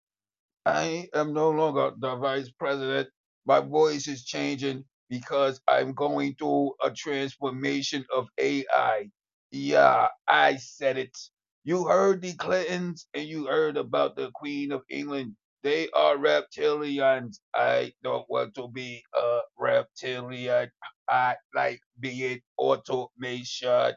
I 0.65 1.09
am 1.15 1.33
no 1.35 1.51
longer 1.51 1.91
the 1.99 2.15
vice 2.17 2.51
president. 2.51 3.09
My 3.47 3.61
voice 3.61 4.07
is 4.07 4.25
changing 4.25 4.85
because 5.11 5.61
I'm 5.69 5.93
going 5.93 6.37
through 6.39 6.75
a 6.83 6.91
transformation 6.91 8.05
of 8.15 8.29
AI. 8.39 9.11
Yeah, 9.51 10.09
I 10.29 10.57
said 10.57 10.99
it. 10.99 11.17
You 11.65 11.85
heard 11.87 12.23
the 12.23 12.35
Clintons 12.35 13.07
and 13.13 13.29
you 13.29 13.47
heard 13.47 13.77
about 13.77 14.15
the 14.17 14.31
Queen 14.35 14.71
of 14.73 14.83
England. 14.89 15.35
They 15.65 15.89
are 15.91 16.17
reptilians. 16.17 17.39
I 17.55 17.93
don't 18.03 18.29
want 18.29 18.55
to 18.57 18.69
be 18.69 19.03
a 19.15 19.41
reptilian. 19.59 20.71
I 21.09 21.37
like 21.55 21.81
being 22.01 22.41
automation. 22.59 23.95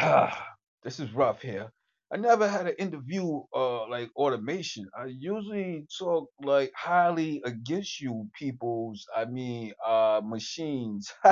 Ah, 0.00 0.48
this 0.84 1.00
is 1.00 1.12
rough 1.12 1.42
here. 1.42 1.70
I 2.12 2.16
never 2.18 2.48
had 2.48 2.66
an 2.68 2.74
interview 2.78 3.42
uh 3.54 3.88
like 3.88 4.10
automation. 4.16 4.86
I 4.98 5.06
usually 5.06 5.86
talk 5.98 6.30
like 6.42 6.72
highly 6.76 7.42
against 7.44 8.00
you 8.00 8.28
people's 8.38 9.06
I 9.16 9.24
mean 9.26 9.72
uh 9.86 10.20
machines. 10.24 11.12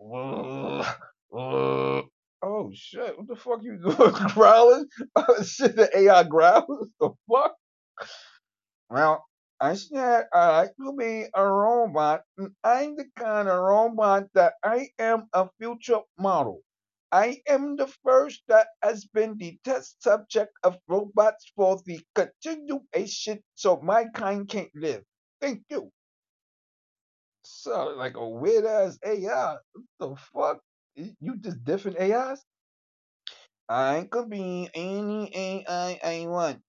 oh 0.00 0.84
shit, 2.74 3.18
what 3.18 3.28
the 3.28 3.36
fuck 3.36 3.60
you 3.62 3.78
doing? 3.78 4.12
Growling? 4.34 4.86
Shit, 5.44 5.76
the 5.76 5.90
AI 5.98 6.24
growls? 6.24 6.88
The 7.00 7.10
fuck? 7.30 7.54
Well, 8.90 9.24
I 9.64 9.76
said 9.76 10.26
I 10.30 10.58
like 10.58 10.76
to 10.76 10.92
be 10.92 11.24
a 11.34 11.42
robot, 11.42 12.24
and 12.36 12.54
I'm 12.62 12.96
the 12.96 13.06
kind 13.16 13.48
of 13.48 13.58
robot 13.62 14.28
that 14.34 14.52
I 14.62 14.90
am 14.98 15.26
a 15.32 15.48
future 15.58 16.02
model. 16.18 16.60
I 17.10 17.40
am 17.48 17.76
the 17.76 17.86
first 18.04 18.42
that 18.48 18.66
has 18.82 19.06
been 19.06 19.38
the 19.38 19.58
test 19.64 20.02
subject 20.02 20.52
of 20.64 20.76
robots 20.86 21.50
for 21.56 21.80
the 21.86 21.98
continuation 22.14 23.42
so 23.54 23.80
my 23.80 24.04
kind 24.14 24.46
can't 24.46 24.68
live. 24.74 25.02
Thank 25.40 25.62
you. 25.70 25.90
So, 27.44 27.94
like 27.96 28.16
a 28.18 28.28
weird 28.28 28.66
ass 28.66 28.98
AI. 29.02 29.56
What 29.72 29.84
the 29.98 30.16
fuck? 30.34 30.60
You 30.94 31.38
just 31.38 31.64
different 31.64 31.98
AIs? 31.98 32.44
I 33.70 34.08
could 34.10 34.28
be 34.28 34.68
any 34.74 35.34
AI 35.34 36.00
I 36.04 36.26
want. 36.26 36.60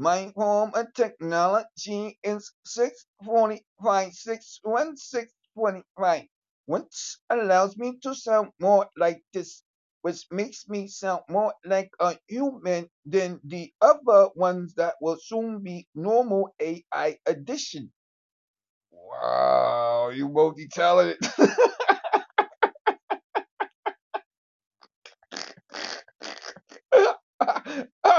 My 0.00 0.32
home 0.34 0.70
of 0.72 0.94
technology 0.94 2.18
is 2.24 2.54
645, 2.64 4.14
61625, 4.14 6.24
which 6.64 7.18
allows 7.28 7.76
me 7.76 7.98
to 7.98 8.14
sound 8.14 8.52
more 8.58 8.88
like 8.96 9.22
this, 9.34 9.62
which 10.00 10.24
makes 10.30 10.66
me 10.70 10.88
sound 10.88 11.24
more 11.28 11.52
like 11.66 11.90
a 12.00 12.18
human 12.28 12.88
than 13.04 13.42
the 13.44 13.74
other 13.82 14.30
ones 14.34 14.72
that 14.76 14.94
will 15.02 15.18
soon 15.22 15.62
be 15.62 15.86
normal 15.94 16.54
AI 16.58 17.18
edition. 17.26 17.92
Wow, 18.90 20.08
you 20.14 20.30
multi-talented. 20.30 21.18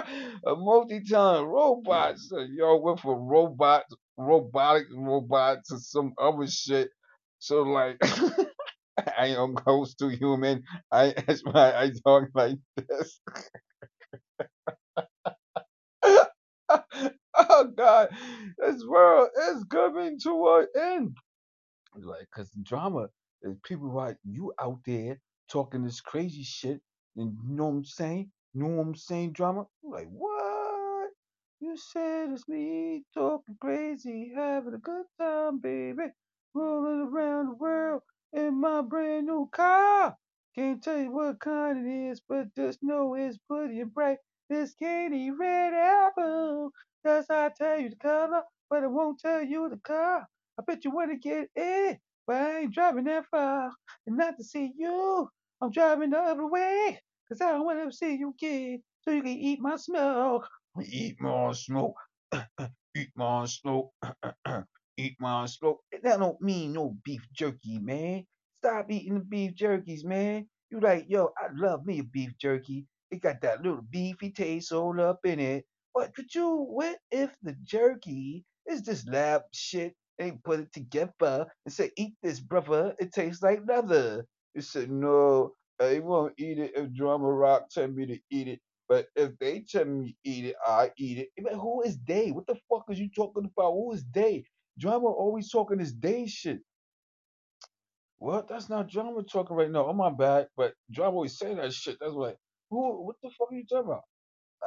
a 0.47 0.55
multi-ton 0.55 1.45
robot. 1.45 2.19
So 2.19 2.39
y'all 2.39 2.81
went 2.81 2.99
from 2.99 3.27
robot, 3.27 3.83
robotic 4.17 4.87
robot 4.95 5.59
to 5.69 5.79
some 5.79 6.13
other 6.19 6.47
shit. 6.47 6.89
So 7.39 7.63
like, 7.63 7.97
I 9.17 9.27
am 9.27 9.55
close 9.55 9.95
to 9.95 10.09
human. 10.09 10.63
I 10.91 11.13
that's 11.27 11.43
why 11.45 11.73
I 11.75 11.91
talk 12.05 12.29
like 12.33 12.57
this. 12.75 13.19
oh 16.03 17.65
God, 17.75 18.09
this 18.57 18.83
world 18.85 19.29
is 19.51 19.63
coming 19.65 20.19
to 20.23 20.49
an 20.49 20.67
end. 20.81 21.17
Like, 21.95 22.27
cause 22.33 22.49
drama 22.63 23.09
is 23.41 23.55
people 23.63 23.93
like 23.93 24.17
you 24.23 24.53
out 24.61 24.79
there 24.85 25.19
talking 25.49 25.83
this 25.83 26.01
crazy 26.01 26.43
shit, 26.43 26.79
and 27.17 27.37
you 27.47 27.55
know 27.55 27.65
what 27.65 27.71
I'm 27.71 27.85
saying? 27.85 28.31
You 28.53 28.63
know 28.63 28.69
what 28.69 28.87
I'm 28.87 28.95
saying? 28.95 29.33
Drama. 29.33 29.65
Like, 29.91 30.07
what? 30.09 31.09
You 31.59 31.75
said 31.77 32.31
it's 32.31 32.47
me 32.47 33.03
talking 33.13 33.57
crazy, 33.59 34.31
having 34.33 34.73
a 34.73 34.77
good 34.77 35.05
time, 35.19 35.59
baby, 35.59 36.03
rolling 36.53 37.09
around 37.09 37.47
the 37.49 37.55
world 37.55 38.01
in 38.31 38.61
my 38.61 38.83
brand 38.83 39.27
new 39.27 39.49
car. 39.51 40.15
Can't 40.55 40.81
tell 40.81 40.97
you 40.97 41.11
what 41.11 41.41
kind 41.41 41.85
it 41.85 42.09
is, 42.11 42.21
but 42.29 42.55
just 42.55 42.79
know 42.81 43.15
it's 43.15 43.37
pretty 43.49 43.81
and 43.81 43.93
bright. 43.93 44.19
This 44.49 44.73
candy 44.75 45.29
red 45.31 45.73
apple. 45.73 46.71
Yes, 47.05 47.25
I 47.29 47.51
tell 47.57 47.79
you 47.79 47.89
the 47.89 47.97
color, 47.97 48.43
but 48.69 48.83
I 48.83 48.87
won't 48.87 49.19
tell 49.19 49.43
you 49.43 49.69
the 49.69 49.77
car. 49.77 50.25
I 50.57 50.63
bet 50.65 50.85
you 50.85 50.91
want 50.91 51.11
to 51.11 51.17
get 51.17 51.49
in, 51.57 51.97
but 52.27 52.37
I 52.37 52.59
ain't 52.59 52.73
driving 52.73 53.05
that 53.05 53.25
far. 53.29 53.71
And 54.07 54.17
not 54.17 54.37
to 54.37 54.43
see 54.45 54.71
you, 54.77 55.29
I'm 55.61 55.71
driving 55.71 56.11
the 56.11 56.19
other 56.19 56.47
way. 56.47 57.01
Cause 57.27 57.41
I 57.41 57.51
don't 57.53 57.65
want 57.65 57.91
to 57.91 57.97
see 57.97 58.15
you 58.15 58.35
get, 58.39 58.81
so 59.03 59.11
you 59.11 59.21
can 59.21 59.31
eat 59.31 59.59
my 59.61 59.75
smoke. 59.77 60.47
Eat 60.83 61.17
my 61.19 61.51
smoke. 61.53 61.95
eat 62.95 63.09
my 63.15 63.45
smoke. 63.45 63.91
eat 64.97 65.15
my 65.19 65.45
smoke. 65.45 65.79
That 66.03 66.19
don't 66.19 66.41
mean 66.41 66.73
no 66.73 66.95
beef 67.03 67.27
jerky, 67.33 67.79
man. 67.79 68.25
Stop 68.63 68.91
eating 68.91 69.15
the 69.15 69.21
beef 69.21 69.53
jerkies, 69.55 70.05
man. 70.05 70.47
You 70.69 70.79
like, 70.79 71.05
yo, 71.09 71.31
I 71.37 71.47
love 71.53 71.85
me 71.85 71.99
a 71.99 72.03
beef 72.03 72.31
jerky. 72.39 72.85
It 73.11 73.21
got 73.21 73.41
that 73.41 73.63
little 73.63 73.83
beefy 73.89 74.31
taste 74.31 74.71
all 74.71 74.99
up 75.01 75.19
in 75.25 75.39
it. 75.39 75.65
But 75.93 76.15
could 76.15 76.33
you, 76.33 76.65
what 76.69 76.97
if 77.11 77.31
the 77.43 77.55
jerky 77.63 78.45
is 78.67 78.81
just 78.81 79.09
lab 79.09 79.41
shit 79.53 79.93
and 80.19 80.31
they 80.33 80.37
put 80.43 80.59
it 80.61 80.73
together 80.73 81.45
and 81.65 81.73
say, 81.73 81.91
eat 81.97 82.13
this, 82.23 82.39
brother. 82.39 82.93
It 82.99 83.11
tastes 83.13 83.43
like 83.43 83.61
leather. 83.67 84.25
He 84.53 84.61
said, 84.61 84.91
no, 84.91 85.53
I 85.81 85.99
won't 85.99 86.33
eat 86.37 86.59
it 86.59 86.71
if 86.75 86.93
Drama 86.93 87.31
Rock 87.31 87.69
tell 87.71 87.87
me 87.87 88.05
to 88.05 88.19
eat 88.31 88.47
it. 88.47 88.59
But 88.91 89.07
if 89.15 89.39
they 89.39 89.61
tell 89.61 89.85
me 89.85 90.17
eat 90.25 90.47
it, 90.47 90.57
I 90.67 90.91
eat 90.97 91.19
it. 91.19 91.29
But 91.41 91.53
who 91.53 91.81
is 91.83 91.97
they? 92.05 92.31
What 92.31 92.45
the 92.45 92.57
fuck 92.69 92.83
is 92.89 92.99
you 92.99 93.09
talking 93.15 93.45
about? 93.45 93.71
Who 93.71 93.93
is 93.93 94.03
they? 94.13 94.43
Drama 94.77 95.07
always 95.07 95.49
talking 95.49 95.77
this 95.77 95.93
day 95.93 96.27
shit. 96.27 96.59
What? 98.19 98.49
That's 98.49 98.67
not 98.67 98.89
drama 98.89 99.23
talking 99.23 99.55
right 99.55 99.71
now. 99.71 99.85
Oh 99.87 99.93
my 99.93 100.09
bad. 100.09 100.49
But 100.57 100.73
drama 100.91 101.15
always 101.15 101.39
say 101.39 101.55
that 101.55 101.71
shit. 101.71 101.99
That's 102.01 102.11
why. 102.11 102.33
Who? 102.69 103.05
What 103.05 103.15
the 103.23 103.29
fuck 103.39 103.53
are 103.53 103.55
you 103.55 103.65
talking 103.65 103.91
about? 103.91 104.03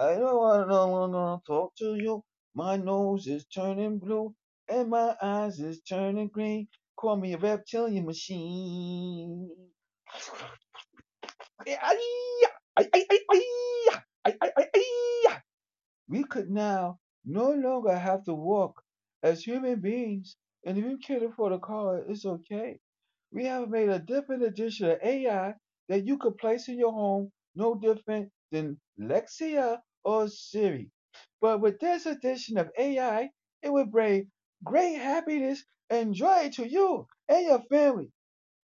I 0.00 0.14
don't 0.14 0.38
wanna, 0.38 0.68
don't 0.68 0.90
wanna 0.90 1.38
talk 1.46 1.74
to 1.80 1.96
you. 1.96 2.24
My 2.54 2.78
nose 2.78 3.26
is 3.26 3.44
turning 3.54 3.98
blue 3.98 4.34
and 4.70 4.88
my 4.88 5.16
eyes 5.20 5.60
is 5.60 5.82
turning 5.82 6.28
green. 6.28 6.68
Call 6.96 7.16
me 7.16 7.34
a 7.34 7.38
reptilian 7.38 8.06
machine. 8.06 9.50
We 16.08 16.24
could 16.24 16.50
now 16.50 16.98
no 17.26 17.50
longer 17.52 17.94
have 17.94 18.24
to 18.24 18.34
walk 18.34 18.82
as 19.22 19.44
human 19.44 19.80
beings, 19.80 20.34
and 20.64 20.78
if 20.78 20.84
you 20.86 20.96
cater 20.96 21.30
for 21.30 21.50
the 21.50 21.58
car, 21.58 21.98
it's 21.98 22.24
okay. 22.24 22.80
We 23.30 23.44
have 23.44 23.68
made 23.68 23.90
a 23.90 23.98
different 23.98 24.44
edition 24.44 24.88
of 24.90 24.98
AI 25.02 25.54
that 25.88 26.06
you 26.06 26.16
could 26.16 26.38
place 26.38 26.68
in 26.68 26.78
your 26.78 26.92
home, 26.92 27.32
no 27.54 27.74
different 27.74 28.32
than 28.50 28.80
Lexia 28.98 29.82
or 30.04 30.28
Siri. 30.28 30.90
But 31.42 31.60
with 31.60 31.78
this 31.80 32.06
edition 32.06 32.56
of 32.56 32.70
AI, 32.78 33.30
it 33.62 33.70
would 33.70 33.90
bring 33.90 34.30
great 34.64 34.94
happiness 34.94 35.64
and 35.90 36.14
joy 36.14 36.48
to 36.54 36.66
you 36.66 37.06
and 37.28 37.44
your 37.46 37.60
family. 37.64 38.10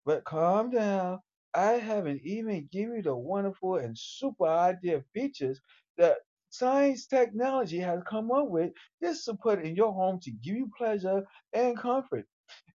But 0.05 0.25
calm 0.25 0.71
down, 0.71 1.19
I 1.55 1.73
haven't 1.73 2.21
even 2.23 2.67
given 2.71 2.97
you 2.97 3.03
the 3.03 3.15
wonderful 3.15 3.77
and 3.77 3.97
super 3.97 4.45
idea 4.47 5.01
features 5.13 5.61
that 5.97 6.17
science 6.49 7.07
technology 7.07 7.79
has 7.79 8.03
come 8.07 8.31
up 8.31 8.49
with 8.49 8.73
just 9.01 9.25
to 9.25 9.35
put 9.35 9.63
in 9.65 9.75
your 9.75 9.93
home 9.93 10.19
to 10.21 10.31
give 10.31 10.55
you 10.57 10.71
pleasure 10.77 11.25
and 11.53 11.77
comfort. 11.77 12.27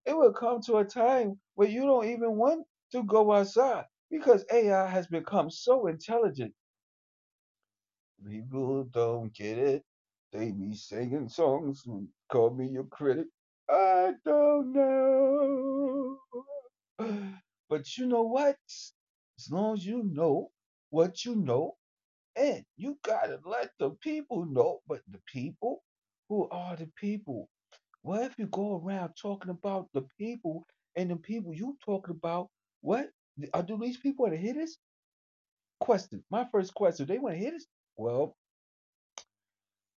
It 0.05 0.17
will 0.17 0.33
come 0.33 0.61
to 0.63 0.77
a 0.77 0.85
time 0.85 1.39
where 1.55 1.69
you 1.69 1.83
don't 1.83 2.05
even 2.09 2.37
want 2.37 2.65
to 2.91 3.03
go 3.03 3.31
outside 3.33 3.85
because 4.11 4.45
AI 4.51 4.87
has 4.87 5.07
become 5.07 5.49
so 5.51 5.87
intelligent. 5.87 6.53
People 8.25 8.85
don't 8.85 9.33
get 9.33 9.57
it. 9.57 9.83
They 10.31 10.51
be 10.51 10.73
singing 10.75 11.27
songs 11.29 11.83
and 11.85 12.07
call 12.31 12.51
me 12.51 12.67
your 12.69 12.85
critic. 12.85 13.27
I 13.69 14.13
don't 14.25 14.73
know. 14.73 16.19
But 17.71 17.97
you 17.97 18.05
know 18.07 18.23
what? 18.23 18.57
As 19.39 19.49
long 19.49 19.77
as 19.77 19.87
you 19.87 20.03
know 20.03 20.51
what 20.91 21.25
you 21.25 21.37
know, 21.37 21.77
and 22.35 22.65
you 22.77 22.99
gotta 23.03 23.39
let 23.45 23.71
the 23.79 23.91
people 24.03 24.45
know, 24.45 24.81
but 24.89 25.01
the 25.09 25.19
people, 25.33 25.83
who 26.29 26.49
are 26.51 26.75
the 26.75 26.89
people? 26.97 27.49
What 28.01 28.23
if 28.23 28.37
you 28.37 28.47
go 28.47 28.81
around 28.83 29.13
talking 29.21 29.51
about 29.51 29.87
the 29.93 30.03
people 30.19 30.65
and 30.97 31.11
the 31.11 31.15
people 31.15 31.53
you 31.55 31.77
talking 31.85 32.15
about? 32.15 32.49
What 32.81 33.09
are 33.53 33.61
uh, 33.61 33.63
do 33.63 33.79
these 33.81 33.97
people 33.97 34.25
want 34.25 34.35
to 34.35 34.41
hit 34.41 34.57
us? 34.57 34.77
Question. 35.79 36.25
My 36.29 36.47
first 36.51 36.73
question: 36.73 37.07
They 37.07 37.19
want 37.19 37.35
to 37.35 37.43
hit 37.43 37.53
us? 37.53 37.65
Well, 37.97 38.35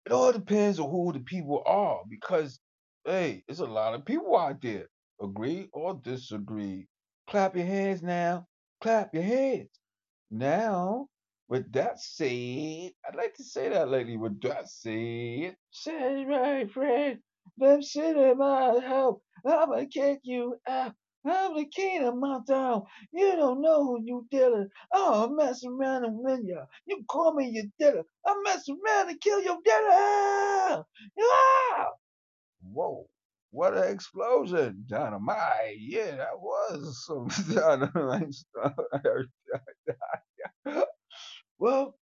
it 0.06 0.12
all 0.12 0.34
depends 0.34 0.80
on 0.80 0.92
who 0.92 1.14
the 1.14 1.22
people 1.22 1.64
are, 1.66 2.02
because 2.10 2.60
hey, 3.06 3.44
there's 3.48 3.62
a 3.62 3.66
lot 3.66 3.94
of 3.94 4.06
people 4.06 4.38
out 4.38 4.62
there. 4.62 4.88
Agree 5.22 5.70
or 5.74 5.96
disagree? 6.04 6.88
Clap 7.32 7.56
your 7.56 7.66
hands 7.66 8.04
now. 8.04 8.46
Clap 8.82 9.14
your 9.14 9.24
hands. 9.24 9.70
Now, 10.30 11.08
with 11.48 11.72
that 11.72 11.98
said, 11.98 12.92
I'd 13.08 13.16
like 13.16 13.36
to 13.36 13.44
say 13.46 13.70
that 13.70 13.88
lately. 13.88 14.18
With 14.18 14.42
that 14.42 14.68
said, 14.68 15.56
say 15.72 16.26
my 16.26 16.66
friend. 16.74 17.20
Them 17.58 17.82
shit 17.82 18.18
in 18.18 18.38
my 18.38 18.82
house. 18.82 19.22
I'ma 19.46 19.86
kick 19.90 20.20
you 20.24 20.58
out. 20.68 20.94
I'm 21.26 21.56
the 21.56 21.68
king 21.74 22.04
of 22.04 22.18
my 22.18 22.40
town. 22.46 22.84
You 23.14 23.38
don't 23.38 23.62
know 23.62 23.86
who 23.86 24.02
you 24.04 24.28
dealing. 24.30 24.68
I'll 24.94 25.30
mess 25.30 25.64
around 25.64 26.04
and 26.04 26.18
win 26.18 26.46
ya. 26.46 26.66
You 26.86 27.02
call 27.08 27.34
me 27.34 27.48
your 27.48 27.66
dealer. 27.80 28.04
I'll 28.26 28.42
mess 28.42 28.68
around 28.68 29.10
and 29.10 29.22
kill 29.22 29.42
your 29.42 29.58
dealer. 29.64 30.84
Ah! 31.22 31.88
Whoa. 32.74 33.08
What 33.52 33.78
an 33.78 33.92
explosion. 33.94 34.86
Dynamite. 34.90 35.78
Yeah, 35.80 36.18
that 36.18 36.40
was 36.40 37.06
some 37.06 37.30
dynamite 37.56 38.34
stuff. 38.34 38.74
Well, 41.60 41.96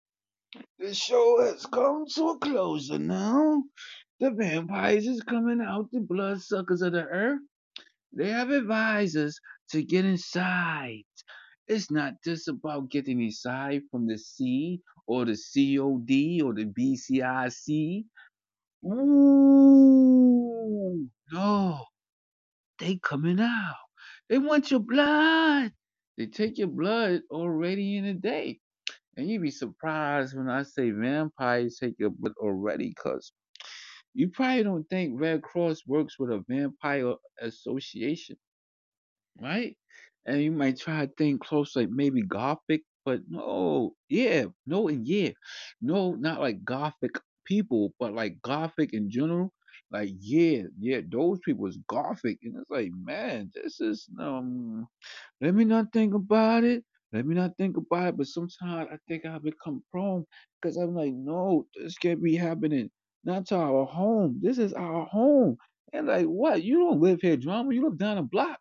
the 0.79 0.95
show 0.95 1.43
has 1.45 1.67
come 1.67 2.07
to 2.15 2.29
a 2.31 2.39
closure 2.39 2.99
now. 2.99 3.63
The 4.21 4.31
vampires 4.31 5.07
is 5.07 5.23
coming 5.23 5.61
out, 5.61 5.91
the 5.93 6.01
bloodsuckers 6.01 6.83
of 6.83 6.93
the 6.93 7.05
earth. 7.05 7.41
They 8.13 8.31
have 8.31 8.51
advised 8.51 9.17
us 9.17 9.39
to 9.71 9.83
get 9.83 10.05
inside. 10.07 11.05
It's 11.69 11.91
not 11.91 12.15
just 12.25 12.49
about 12.49 12.91
getting 12.91 13.23
inside 13.23 13.83
from 13.91 14.07
the 14.09 14.19
C 14.19 14.81
or 15.07 15.27
the 15.27 15.37
COD 15.37 16.43
or 16.43 16.55
the 16.55 16.67
BCIC. 16.67 18.05
Ooh, 18.87 20.18
no, 21.33 21.85
they 22.79 22.97
coming 23.03 23.41
out. 23.41 23.77
They 24.29 24.39
want 24.39 24.71
your 24.71 24.81
blood. 24.81 25.73
They 26.17 26.27
take 26.27 26.59
your 26.59 26.69
blood 26.69 27.23
already 27.31 27.97
in 27.97 28.05
a 28.07 28.15
day. 28.15 28.61
And 29.17 29.29
you'd 29.29 29.43
be 29.43 29.51
surprised 29.51 30.37
when 30.37 30.49
I 30.49 30.63
say 30.63 30.91
vampires 30.91 31.79
take 31.81 31.97
your 31.99 32.11
blood 32.11 32.35
already, 32.39 32.91
because 32.91 33.33
you 34.15 34.29
probably 34.31 34.63
don't 34.65 34.89
think 34.89 35.21
Red 35.21 35.43
Cross 35.43 35.83
works 35.87 36.19
with 36.19 36.31
a 36.31 36.45
vampire 36.49 37.15
association, 37.41 38.37
right? 39.41 39.77
And 40.27 40.43
you 40.43 40.53
might 40.53 40.79
try 40.79 41.07
to 41.07 41.13
think 41.19 41.43
close, 41.45 41.75
like 41.77 41.91
maybe 41.91 42.23
Gothic, 42.23 42.83
but 43.05 43.21
no, 43.29 43.95
yeah, 44.09 44.47
no, 44.67 44.89
and 44.89 45.07
yeah, 45.07 45.31
no, 45.81 46.13
not 46.15 46.41
like 46.41 46.65
Gothic 46.65 47.13
people, 47.45 47.95
but 47.99 48.13
like 48.15 48.43
Gothic 48.43 48.93
in 48.93 49.11
general. 49.11 49.53
Like, 49.93 50.11
yeah, 50.21 50.65
yeah, 50.79 51.01
those 51.09 51.39
people 51.45 51.67
is 51.67 51.79
Gothic. 51.89 52.39
And 52.43 52.57
it's 52.59 52.71
like, 52.71 52.91
man, 52.95 53.51
this 53.55 53.81
is, 53.81 54.09
um, 54.21 54.87
let 55.41 55.55
me 55.55 55.65
not 55.65 55.93
think 55.93 56.15
about 56.15 56.65
it. 56.65 56.85
Let 57.13 57.27
me 57.27 57.35
not 57.35 57.57
think 57.59 57.77
about 57.79 58.09
it. 58.11 58.19
But 58.19 58.27
sometimes 58.29 58.89
I 58.93 58.99
think 59.09 59.27
I 59.27 59.39
become 59.39 59.83
prone 59.93 60.25
because 60.61 60.77
I'm 60.77 60.95
like, 60.95 61.15
no, 61.15 61.67
this 61.77 61.99
can't 61.99 62.23
be 62.23 62.37
happening. 62.37 62.91
Not 63.25 63.47
to 63.49 63.57
our 63.57 63.87
home. 63.87 64.41
This 64.43 64.59
is 64.59 64.73
our 64.75 65.07
home. 65.07 65.57
And 65.95 66.07
like, 66.09 66.27
what? 66.27 66.63
You 66.65 66.79
don't 66.81 67.01
live 67.01 67.21
here, 67.23 67.37
drama. 67.37 67.75
You 67.75 67.85
live 67.85 67.99
down 67.99 68.17
the 68.17 68.23
block. 68.23 68.59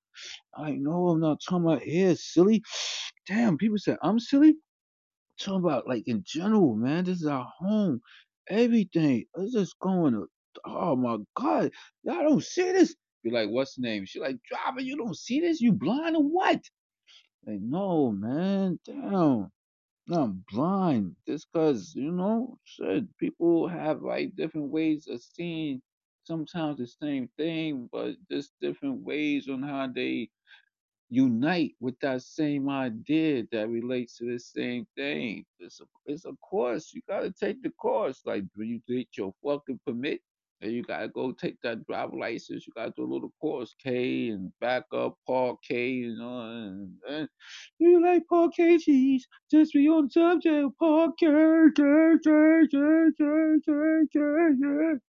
I 0.57 0.71
know 0.73 1.09
I'm 1.09 1.21
not 1.21 1.39
talking 1.47 1.65
about 1.65 1.83
here, 1.83 2.15
silly. 2.15 2.63
Damn, 3.27 3.57
people 3.57 3.77
say 3.77 3.97
I'm 4.03 4.19
silly. 4.19 4.55
talking 5.39 5.61
about 5.65 5.87
like 5.87 6.03
in 6.07 6.23
general, 6.25 6.75
man. 6.75 7.05
This 7.05 7.21
is 7.21 7.27
our 7.27 7.47
home. 7.59 8.01
Everything. 8.49 9.25
It's 9.37 9.53
just 9.53 9.77
going 9.79 10.13
to, 10.13 10.27
oh 10.65 10.95
my 10.95 11.17
God. 11.35 11.71
Y'all 12.03 12.23
don't 12.23 12.43
see 12.43 12.71
this. 12.71 12.95
Be 13.23 13.31
like, 13.31 13.49
what's 13.49 13.75
the 13.75 13.81
name? 13.81 14.05
She 14.05 14.19
like, 14.19 14.37
driver, 14.49 14.81
you 14.81 14.97
don't 14.97 15.17
see 15.17 15.41
this? 15.41 15.61
You 15.61 15.73
blind 15.73 16.15
or 16.15 16.23
what? 16.23 16.61
Like, 17.45 17.59
no, 17.61 18.11
man, 18.11 18.79
damn. 18.85 19.51
No, 20.07 20.23
I'm 20.23 20.43
blind. 20.51 21.15
Just 21.27 21.47
cause, 21.53 21.93
you 21.95 22.11
know, 22.11 22.59
shit, 22.65 23.05
people 23.17 23.67
have 23.67 24.03
like 24.03 24.35
different 24.35 24.69
ways 24.69 25.07
of 25.09 25.21
seeing 25.21 25.81
sometimes 26.25 26.77
the 26.79 26.87
same 26.87 27.29
thing, 27.37 27.89
but 27.91 28.15
just 28.31 28.51
different 28.61 29.01
ways 29.03 29.49
on 29.49 29.63
how 29.63 29.87
they 29.93 30.29
unite 31.09 31.75
with 31.79 31.99
that 32.01 32.21
same 32.21 32.69
idea 32.69 33.43
that 33.51 33.69
relates 33.69 34.17
to 34.17 34.25
the 34.31 34.39
same 34.39 34.87
thing. 34.97 35.45
It's 35.59 35.81
a, 35.81 35.85
it's 36.05 36.25
a 36.25 36.33
course. 36.41 36.91
You 36.93 37.01
gotta 37.07 37.31
take 37.31 37.63
the 37.63 37.71
course. 37.71 38.21
Like 38.25 38.43
do 38.57 38.63
you 38.63 38.81
get 38.87 39.07
your 39.17 39.33
fucking 39.43 39.79
permit, 39.85 40.21
and 40.61 40.71
you 40.71 40.83
gotta 40.83 41.07
go 41.09 41.31
take 41.31 41.59
that 41.61 41.85
driver 41.85 42.15
license. 42.17 42.65
You 42.67 42.73
gotta 42.75 42.93
do 42.95 43.03
a 43.03 43.11
little 43.13 43.31
course 43.41 43.75
K 43.83 44.29
and 44.29 44.51
back 44.59 44.83
up 44.93 45.17
Park 45.27 45.59
K, 45.67 45.89
you 45.91 46.17
know. 46.17 46.41
And, 46.41 46.97
and 47.09 47.29
you 47.79 48.01
like 48.03 48.23
Park 48.27 48.53
K 48.55 48.77
cheese? 48.77 49.27
Just 49.51 49.73
be 49.73 49.87
on 49.87 50.09
subject. 50.09 50.77
Park 50.79 51.11
K, 51.19 51.27
K, 51.27 51.83
K, 52.23 52.31
K, 52.71 52.77
K, 53.17 53.23
K, 53.65 53.73
K, 54.13 54.19
K. 54.61 54.99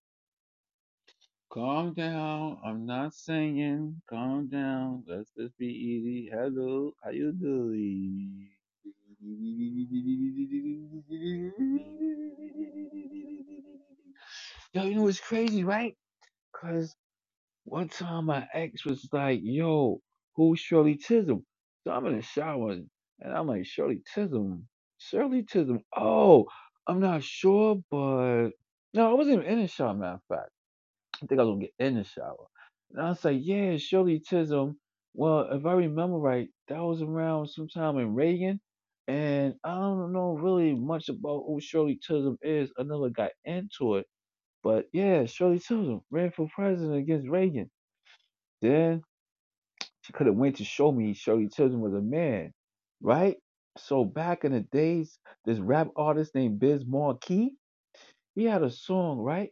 Calm 1.51 1.93
down. 1.95 2.59
I'm 2.65 2.87
not 2.87 3.15
singing. 3.15 4.01
Calm 4.09 4.49
down. 4.49 5.05
Let's 5.07 5.31
just 5.33 5.57
be 5.59 5.67
easy. 5.67 6.31
Hello, 6.33 6.95
how 7.03 7.11
you 7.11 7.33
doing? 7.33 8.49
Yo, 14.75 14.85
you 14.85 14.95
know 14.97 15.03
what's 15.03 15.21
crazy, 15.21 15.65
right? 15.65 15.97
Cause 16.55 16.95
one 17.65 17.89
time 17.89 18.27
my 18.27 18.49
ex 18.55 18.85
was 18.87 19.09
like, 19.13 19.41
"Yo, 19.43 20.01
who's 20.37 20.61
Shirley 20.61 20.97
Chisholm?" 20.97 21.47
So 21.85 21.93
I'm 21.93 22.07
in 22.07 22.17
the 22.17 22.23
shower 22.23 22.73
and 22.73 22.89
I'm 23.35 23.47
like, 23.49 23.67
"Shirley 23.67 24.03
Chisholm, 24.15 24.69
Shirley 24.99 25.45
Chisholm." 25.45 25.81
Oh, 25.97 26.47
I'm 26.89 27.01
not 27.01 27.25
sure, 27.25 27.77
but 27.91 28.51
no, 28.95 29.11
I 29.11 29.15
wasn't 29.15 29.39
even 29.41 29.47
in 29.53 29.63
the 29.63 29.69
shower. 29.69 29.95
Matter 29.95 30.15
of 30.17 30.23
fact. 30.29 30.41
I 31.23 31.27
think 31.27 31.41
I 31.41 31.45
was 31.45 31.53
gonna 31.53 31.63
get 31.67 31.75
in 31.87 31.97
the 31.97 32.05
shower. 32.05 32.47
And 32.93 33.03
I 33.07 33.11
was 33.11 33.25
like, 33.25 33.39
yeah, 33.43 33.77
Shirley 33.79 34.21
Chisholm. 34.21 34.79
Well, 35.15 35.49
if 35.53 35.67
I 35.67 35.75
remember 35.75 36.19
right, 36.19 36.49
that 36.69 36.81
was 36.83 37.03
around 37.03 37.49
sometime 37.49 37.99
in 37.99 38.15
Reagan. 38.15 38.61
And 39.09 39.57
I 39.65 39.75
don't 39.75 40.13
know 40.15 40.35
really 40.39 40.75
much 40.75 41.09
about 41.11 41.45
who 41.47 41.61
Shirley 41.61 41.97
Chisholm 42.03 42.39
is. 42.43 42.71
I 42.79 42.85
never 42.85 43.11
got 43.11 43.33
into 43.45 43.97
it. 43.97 44.07
But 44.63 44.87
yeah, 44.93 45.27
Shirley 45.27 45.59
Chisholm 45.59 46.03
ran 46.11 46.33
for 46.33 46.49
president 46.55 46.97
against 46.99 47.29
Reagan. 47.29 47.71
Then 48.63 49.03
she 50.03 50.13
could 50.13 50.27
have 50.27 50.37
went 50.37 50.57
to 50.57 50.65
show 50.65 50.93
me 50.93 51.15
Shirley 51.15 51.49
Chisholm 51.49 51.81
was 51.81 51.95
a 51.95 52.01
man, 52.01 52.53
right? 53.03 53.37
So 53.79 54.05
back 54.05 54.45
in 54.45 54.53
the 54.53 54.61
days, 54.61 55.19
this 55.45 55.59
rap 55.59 55.89
artist 55.97 56.35
named 56.35 56.61
Biz 56.61 56.85
Markie, 56.87 57.53
he 58.35 58.45
had 58.45 58.63
a 58.63 58.71
song, 58.71 59.19
right? 59.19 59.51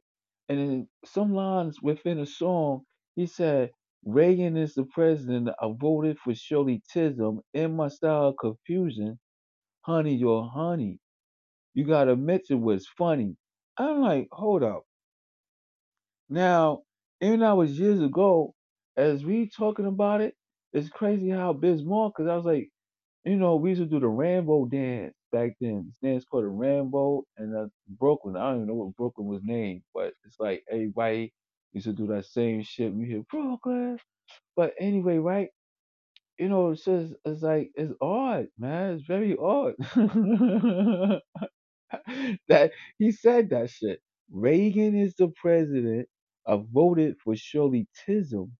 And 0.49 0.59
in 0.61 0.89
some 1.05 1.35
lines 1.35 1.79
within 1.83 2.21
the 2.21 2.27
song, 2.27 2.83
he 3.17 3.27
said, 3.27 3.71
Reagan 4.05 4.57
is 4.57 4.75
the 4.75 4.85
president. 4.85 5.51
I 5.61 5.69
voted 5.81 6.19
for 6.19 6.35
Shirley 6.35 6.83
Chisholm. 6.91 7.43
In 7.55 7.77
my 7.77 7.89
style 7.89 8.29
of 8.29 8.37
confusion, 8.41 9.19
honey, 9.83 10.15
you're 10.15 10.49
honey. 10.49 11.01
You 11.75 11.87
gotta 11.87 12.13
admit 12.13 12.43
it 12.51 12.55
was 12.55 12.89
funny. 12.99 13.37
I'm 13.79 14.01
like, 14.03 14.29
hold 14.33 14.63
up. 14.63 14.85
Now, 16.31 16.83
even 17.23 17.41
it 17.41 17.55
was 17.55 17.79
years 17.79 18.03
ago, 18.03 18.55
as 18.97 19.25
we 19.25 19.51
talking 19.51 19.87
about 19.87 20.23
it, 20.23 20.35
it's 20.73 20.89
crazy 20.91 21.31
how 21.31 21.53
Biz 21.55 21.83
because 21.83 22.29
I 22.29 22.37
was 22.37 22.47
like, 22.47 22.71
you 23.25 23.37
know, 23.37 23.57
we 23.57 23.71
used 23.71 23.83
to 23.83 23.87
do 23.89 24.01
the 24.01 24.09
Rambo 24.09 24.67
dance 24.67 25.15
back 25.33 25.53
then. 25.61 25.87
This 25.87 25.97
dance 26.03 26.27
called 26.27 26.45
the 26.45 26.49
Rambo 26.49 27.25
and 27.39 27.57
uh, 27.57 27.69
Brooklyn. 27.89 28.37
I 28.37 28.51
don't 28.51 28.57
even 28.59 28.69
know 28.69 28.75
what 28.75 28.97
Brooklyn 28.97 29.29
was 29.29 29.43
named, 29.45 29.83
but 29.95 30.15
it's 30.27 30.41
like 30.41 30.65
everybody 30.71 31.33
used 31.75 31.87
to 31.87 31.95
do 31.95 32.09
that 32.09 32.27
same 32.27 32.63
shit. 32.65 32.95
We 32.95 33.07
hear 33.07 33.23
Brooklyn. 33.31 33.99
But 34.57 34.75
anyway, 34.81 35.19
right? 35.19 35.51
You 36.39 36.49
know, 36.51 36.73
it's 36.73 36.85
just 36.85 37.15
it's 37.25 37.43
like 37.43 37.73
it's 37.77 37.95
odd, 38.01 38.49
man. 38.59 38.95
It's 38.95 39.07
very 39.07 39.37
odd. 39.37 39.75
that 42.49 42.73
he 42.99 43.13
said 43.13 43.51
that 43.51 43.71
shit. 43.71 44.01
Reagan 44.31 44.97
is 44.99 45.15
the 45.17 45.29
president. 45.43 46.09
I 46.47 46.63
voted 46.73 47.17
for 47.25 47.37
Shirley 47.37 47.89
Chisholm. 48.07 48.53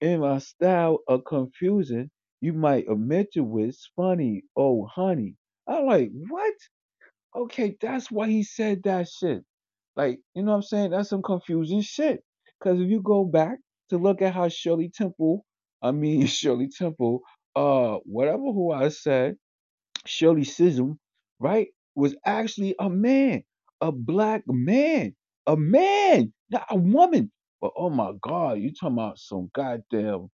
In 0.00 0.20
my 0.20 0.38
style 0.38 1.00
of 1.08 1.24
confusion, 1.24 2.10
you 2.40 2.52
might 2.54 2.88
admit 2.88 3.28
it 3.36 3.40
was 3.40 3.90
funny. 3.96 4.44
Oh, 4.56 4.86
honey. 4.86 5.36
I'm 5.68 5.86
like, 5.86 6.10
what? 6.30 6.54
Okay, 7.36 7.76
that's 7.80 8.10
why 8.10 8.28
he 8.28 8.44
said 8.44 8.82
that 8.84 9.08
shit. 9.08 9.44
Like, 9.96 10.20
you 10.34 10.42
know 10.44 10.52
what 10.52 10.56
I'm 10.58 10.62
saying? 10.62 10.90
That's 10.92 11.10
some 11.10 11.22
confusing 11.22 11.82
shit. 11.82 12.22
Because 12.60 12.80
if 12.80 12.88
you 12.90 13.02
go 13.02 13.24
back 13.24 13.58
to 13.90 13.98
look 13.98 14.22
at 14.22 14.34
how 14.34 14.48
Shirley 14.48 14.90
Temple, 14.94 15.44
I 15.82 15.92
mean 15.92 16.26
Shirley 16.28 16.68
Temple, 16.68 17.22
uh, 17.56 17.98
whatever 18.04 18.38
who 18.38 18.72
I 18.72 18.88
said, 18.90 19.36
Shirley 20.06 20.44
Chisholm, 20.44 20.98
right, 21.40 21.68
was 21.94 22.16
actually 22.26 22.74
a 22.78 22.90
man, 22.90 23.44
a 23.80 23.92
black 23.92 24.42
man, 24.46 25.14
a 25.46 25.56
man, 25.56 26.32
not 26.50 26.66
a 26.70 26.76
woman. 26.76 27.32
But 27.62 27.72
oh 27.78 27.90
my 27.90 28.12
God, 28.22 28.60
you 28.60 28.72
talking 28.72 28.98
about 28.98 29.18
some 29.18 29.50
goddamn 29.54 30.28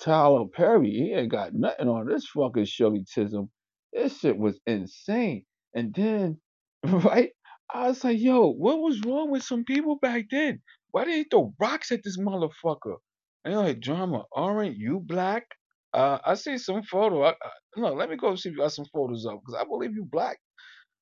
Tyler 0.00 0.46
Perry? 0.52 0.90
He 0.90 1.12
ain't 1.14 1.30
got 1.32 1.54
nothing 1.54 1.88
on 1.88 2.06
this 2.08 2.26
fucking 2.28 2.66
Chisholm. 2.66 3.50
This 3.92 4.18
shit 4.20 4.38
was 4.38 4.60
insane. 4.66 5.44
And 5.74 5.94
then, 5.94 6.38
right, 6.84 7.30
I 7.72 7.88
was 7.88 8.04
like, 8.04 8.20
yo, 8.20 8.50
what 8.52 8.80
was 8.80 9.00
wrong 9.04 9.30
with 9.30 9.42
some 9.44 9.64
people 9.64 9.98
back 10.00 10.26
then? 10.30 10.60
Why 10.92 11.04
did 11.04 11.14
they 11.14 11.28
throw 11.30 11.54
rocks 11.60 11.92
at 11.92 12.02
this 12.04 12.18
motherfucker? 12.18 12.96
And 13.44 13.54
they're 13.54 13.60
like, 13.62 13.80
drama, 13.80 14.24
aren't 14.34 14.76
you 14.76 15.00
black? 15.00 15.44
Uh, 15.94 16.18
I 16.24 16.34
see 16.34 16.58
some 16.58 16.82
photo. 16.82 17.22
I, 17.24 17.30
I, 17.30 17.36
no, 17.76 17.94
let 17.94 18.10
me 18.10 18.16
go 18.16 18.34
see 18.36 18.50
if 18.50 18.54
you 18.54 18.60
got 18.62 18.72
some 18.72 18.86
photos 18.92 19.26
up 19.26 19.40
because 19.40 19.60
I 19.60 19.64
believe 19.64 19.94
you 19.94 20.04
black. 20.04 20.38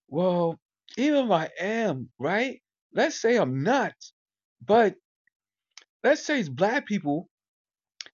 Well, 0.08 0.58
even 0.98 1.26
if 1.26 1.30
I 1.32 1.50
am, 1.60 2.10
right? 2.18 2.60
Let's 2.94 3.20
say 3.20 3.36
I'm 3.36 3.62
not, 3.62 3.94
but 4.64 4.96
let's 6.04 6.24
say 6.26 6.40
it's 6.40 6.48
black 6.48 6.86
people. 6.86 7.28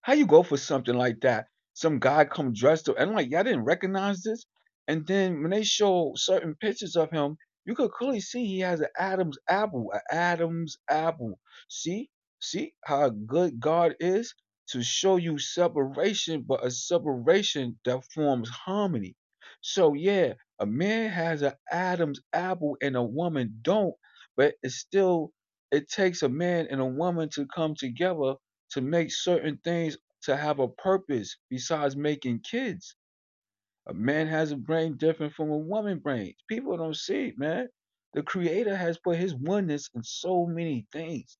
How 0.03 0.15
you 0.15 0.27
go 0.27 0.43
for 0.43 0.57
something 0.57 0.95
like 0.95 1.21
that? 1.23 1.47
Some 1.75 1.99
guy 2.01 2.25
come 2.25 2.53
dressed 2.55 2.89
up, 2.89 2.97
and 2.99 3.11
I'm 3.11 3.17
like, 3.17 3.31
y'all 3.31 3.45
didn't 3.45 3.65
recognize 3.65 4.23
this. 4.23 4.47
And 4.89 5.07
then 5.07 5.43
when 5.43 5.51
they 5.51 5.65
show 5.65 6.13
certain 6.17 6.55
pictures 6.57 6.97
of 6.97 7.11
him, 7.11 7.37
you 7.67 7.75
could 7.75 7.91
clearly 7.93 8.21
see 8.21 8.47
he 8.47 8.61
has 8.61 8.81
an 8.81 8.89
Adam's 8.99 9.39
apple, 9.49 9.93
an 9.93 10.01
Adam's 10.11 10.79
apple. 10.91 11.39
See, 11.69 12.11
see 12.41 12.75
how 12.85 13.11
good 13.11 13.61
God 13.61 13.97
is 14.01 14.35
to 14.71 14.83
show 14.83 15.17
you 15.17 15.39
separation, 15.39 16.45
but 16.49 16.65
a 16.65 16.71
separation 16.71 17.79
that 17.85 18.03
forms 18.15 18.49
harmony. 18.51 19.17
So 19.61 19.95
yeah, 19.95 20.35
a 20.61 20.67
man 20.67 21.11
has 21.11 21.43
an 21.43 21.55
Adam's 21.71 22.21
apple 22.33 22.77
and 22.83 22.97
a 22.97 23.03
woman 23.03 23.59
don't, 23.63 23.95
but 24.37 24.55
it's 24.63 24.77
still 24.77 25.33
it 25.73 25.89
takes 25.91 26.23
a 26.23 26.29
man 26.29 26.69
and 26.71 26.81
a 26.81 26.87
woman 26.87 27.31
to 27.31 27.47
come 27.47 27.75
together 27.77 28.35
to 28.73 28.81
make 28.83 29.13
certain 29.13 29.59
things 29.65 29.99
to 30.25 30.37
have 30.37 30.61
a 30.61 30.69
purpose 30.69 31.37
besides 31.51 31.97
making 31.97 32.41
kids. 32.41 32.97
A 33.89 33.95
man 33.95 34.29
has 34.29 34.53
a 34.53 34.57
brain 34.57 34.97
different 34.99 35.35
from 35.35 35.51
a 35.51 35.59
woman 35.59 36.01
brain. 36.01 36.35
People 36.49 36.77
don't 36.79 36.97
see 36.97 37.29
it, 37.29 37.39
man. 37.39 37.69
The 38.15 38.23
creator 38.23 38.77
has 38.77 38.99
put 38.99 39.19
his 39.19 39.35
oneness 39.35 39.91
in 39.95 40.03
so 40.05 40.47
many 40.47 40.87
things. 40.93 41.39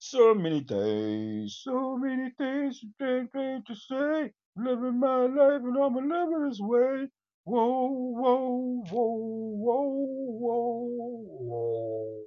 So 0.00 0.34
many 0.34 0.62
things, 0.64 1.60
so 1.64 1.96
many 1.98 2.30
things 2.38 2.84
can't 3.00 3.32
claim 3.32 3.62
to 3.66 3.74
say. 3.74 4.32
Living 4.56 5.00
my 5.00 5.26
life 5.26 5.62
and 5.62 5.76
I'm 5.78 5.94
living 5.96 6.48
this 6.48 6.60
way. 6.60 7.08
Whoa, 7.44 7.88
whoa, 7.90 8.84
whoa, 8.88 9.18
whoa, 9.58 10.88
whoa, 10.96 11.24
whoa. 11.40 12.24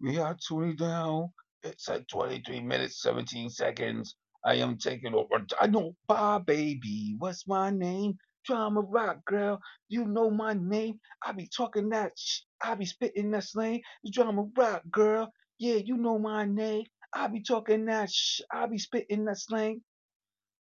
We 0.00 0.18
are 0.18 0.36
tuning 0.48 0.76
down. 0.76 1.30
It's 1.64 1.88
at 1.88 2.08
23 2.08 2.60
minutes, 2.62 3.02
17 3.02 3.50
seconds. 3.50 4.16
I 4.44 4.56
am 4.56 4.78
taking 4.78 5.14
over. 5.14 5.44
I 5.60 5.66
know, 5.68 5.96
Bob, 6.08 6.46
baby. 6.46 7.16
What's 7.18 7.48
my 7.48 7.70
name? 7.70 8.14
Drama 8.46 8.82
Rock, 8.82 9.24
girl. 9.26 9.60
You 9.88 10.06
know 10.06 10.30
my 10.30 10.54
name. 10.54 11.00
I 11.26 11.32
be 11.32 11.48
talking 11.56 11.90
that 11.90 12.12
sh- 12.16 12.42
I 12.62 12.76
be 12.76 12.86
spitting 12.86 13.32
that 13.32 13.44
slang. 13.44 13.82
Drama 14.12 14.46
Rock, 14.56 14.82
girl. 14.90 15.32
Yeah, 15.58 15.76
you 15.76 15.96
know 15.98 16.18
my 16.18 16.46
name. 16.46 16.84
I 17.14 17.28
be 17.28 17.42
talking 17.42 17.86
that 17.86 18.10
sh- 18.12 18.42
I 18.52 18.66
be 18.66 18.78
spitting 18.78 19.24
that 19.26 19.38
slang. 19.40 19.82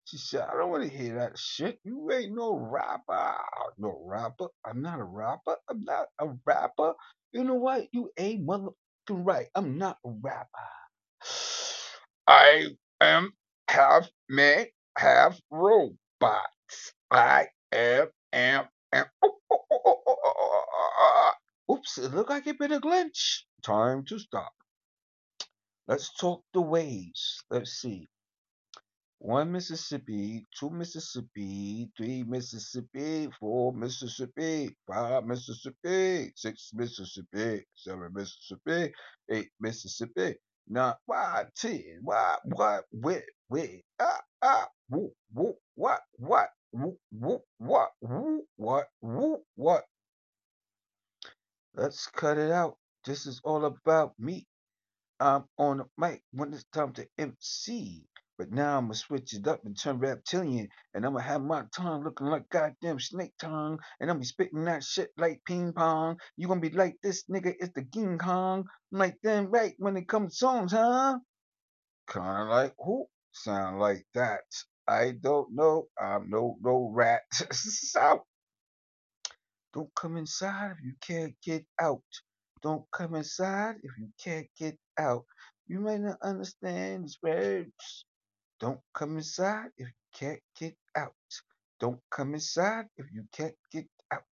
She 0.09 0.17
said, 0.17 0.47
I 0.51 0.57
don't 0.57 0.71
want 0.71 0.89
to 0.89 0.97
hear 0.97 1.15
that 1.19 1.37
shit. 1.37 1.79
You 1.83 2.11
ain't 2.11 2.33
no 2.35 2.55
rapper. 2.55 3.33
No 3.77 4.01
rapper. 4.05 4.47
I'm 4.65 4.81
not 4.81 4.99
a 4.99 5.03
rapper. 5.03 5.55
I'm 5.69 5.83
not 5.83 6.07
a 6.19 6.27
rapper. 6.45 6.93
You 7.31 7.43
know 7.43 7.55
what? 7.55 7.87
You 7.91 8.09
ain't 8.17 8.45
motherfucking 8.47 8.73
right. 9.09 9.47
I'm 9.55 9.77
not 9.77 9.97
a 10.05 10.09
rapper. 10.09 10.47
I 12.27 12.67
am 13.01 13.31
half 13.69 14.09
man, 14.29 14.65
half 14.97 15.39
robot. 15.51 16.47
I 17.11 17.47
am, 17.71 18.07
am, 18.33 18.65
am. 18.93 19.05
Oops, 21.71 21.99
it 21.99 22.15
looked 22.15 22.31
like 22.31 22.47
it 22.47 22.59
been 22.59 22.73
a 22.73 22.81
glitch. 22.81 23.41
Time 23.63 24.05
to 24.05 24.19
stop. 24.19 24.53
Let's 25.87 26.13
talk 26.15 26.43
the 26.53 26.61
ways. 26.61 27.39
Let's 27.51 27.71
see. 27.73 28.09
One 29.19 29.51
Mississippi, 29.51 30.47
two 30.59 30.69
Mississippi, 30.69 31.89
three 31.97 32.23
Mississippi, 32.23 33.29
four 33.41 33.73
Mississippi, 33.73 34.77
five 34.87 35.25
Mississippi, 35.25 36.33
six 36.35 36.71
Mississippi, 36.75 37.65
seven 37.75 38.11
Mississippi, 38.13 38.93
eight 39.31 39.49
Mississippi, 39.59 40.35
nine, 40.69 40.95
why, 41.07 41.45
ten, 41.57 41.99
why, 42.03 42.37
what, 42.45 42.85
where, 42.91 43.23
where, 43.49 43.69
ah, 43.99 44.21
ah, 44.43 44.69
woo, 44.91 45.11
woo, 45.33 45.55
what, 45.75 46.01
what, 46.17 46.49
woo, 46.73 46.97
woo, 47.11 47.41
what, 47.57 47.91
woo, 48.03 48.43
what, 48.57 48.87
woo, 49.01 49.39
what. 49.55 49.85
Let's 51.75 52.07
cut 52.07 52.37
it 52.37 52.51
out. 52.51 52.77
This 53.05 53.25
is 53.27 53.41
all 53.43 53.65
about 53.65 54.13
me. 54.19 54.47
I'm 55.19 55.45
on 55.57 55.79
the 55.79 55.85
mic 55.97 56.23
when 56.33 56.53
it's 56.53 56.65
time 56.73 56.93
to 56.93 57.07
MC. 57.17 58.05
But 58.39 58.53
now 58.53 58.77
I'm 58.77 58.85
gonna 58.85 58.93
switch 58.93 59.33
it 59.33 59.45
up 59.49 59.65
and 59.65 59.77
turn 59.77 59.99
reptilian, 59.99 60.69
and 60.93 61.05
I'm 61.05 61.11
gonna 61.11 61.25
have 61.25 61.41
my 61.41 61.65
tongue 61.75 62.05
looking 62.05 62.27
like 62.27 62.47
goddamn 62.47 63.01
snake 63.01 63.33
tongue, 63.37 63.77
and 63.99 64.09
I'm 64.09 64.15
gonna 64.15 64.19
be 64.21 64.25
spitting 64.27 64.63
that 64.63 64.81
shit 64.81 65.11
like 65.17 65.41
ping 65.45 65.73
pong. 65.73 66.17
You 66.37 66.47
gonna 66.47 66.61
be 66.61 66.69
like 66.69 66.95
this 67.03 67.25
nigga 67.25 67.53
is 67.59 67.69
the 67.73 67.83
King 67.83 68.17
Kong, 68.17 68.63
like 68.93 69.19
them 69.23 69.47
right 69.47 69.73
when 69.77 69.97
it 69.97 70.07
comes 70.07 70.31
to 70.31 70.37
songs, 70.37 70.71
huh? 70.71 71.19
Kinda 72.09 72.45
like 72.45 72.75
who? 72.77 73.07
Sound 73.33 73.77
like 73.77 74.07
that. 74.13 74.45
I 74.87 75.11
don't 75.19 75.53
know. 75.53 75.89
I'm 76.01 76.29
no 76.29 76.55
no 76.61 76.91
rat. 76.93 77.23
so 77.51 78.23
don't 79.73 79.93
come 79.95 80.15
inside 80.15 80.71
if 80.77 80.85
you 80.85 80.93
can't 81.01 81.35
get 81.43 81.65
out. 81.77 82.03
Don't 82.61 82.89
come 82.93 83.15
inside 83.15 83.75
if 83.83 83.91
you 83.99 84.07
can't 84.23 84.47
get 84.57 84.77
out. 84.97 85.25
You 85.67 85.81
may 85.81 85.97
not 85.97 86.19
understand 86.23 87.03
these 87.03 87.17
words. 87.21 88.05
Don't 88.59 88.81
come 88.93 89.17
inside 89.17 89.69
if 89.77 89.87
you 89.87 89.93
can't 90.13 90.41
get 90.59 90.75
out. 90.97 91.13
Don't 91.79 92.01
come 92.11 92.33
inside 92.33 92.87
if 92.97 93.05
you 93.13 93.23
can't 93.31 93.55
get 93.71 93.87
out. 94.11 94.23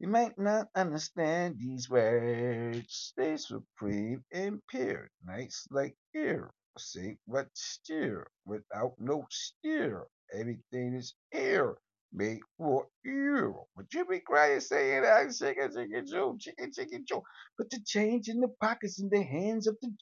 You 0.00 0.08
might 0.08 0.38
not 0.38 0.68
understand 0.74 1.58
these 1.60 1.88
words. 1.90 2.86
Stay 2.88 3.36
supreme 3.36 4.24
and 4.32 4.60
pure. 4.68 5.10
Nice 5.24 5.68
like 5.70 5.96
air. 6.14 6.50
Say 6.78 7.18
what 7.26 7.48
steer 7.54 8.26
without 8.46 8.94
no 8.98 9.26
steer. 9.30 10.06
Everything 10.32 10.94
is 10.94 11.14
air 11.32 11.76
made 12.12 12.40
for 12.56 12.88
you. 13.04 13.56
But 13.76 13.92
you 13.94 14.06
be 14.06 14.20
crying 14.20 14.60
saying 14.60 15.02
that 15.02 15.32
chicken 15.38 15.72
chicken 15.72 16.06
Joe, 16.06 16.36
chicken 16.40 16.72
chicken 16.72 17.04
Joe. 17.08 17.22
Put 17.56 17.70
the 17.70 17.80
change 17.86 18.28
in 18.28 18.40
the 18.40 18.48
pockets 18.60 19.00
in 19.00 19.08
the 19.10 19.22
hands 19.22 19.68
of 19.68 19.76
the 19.82 19.92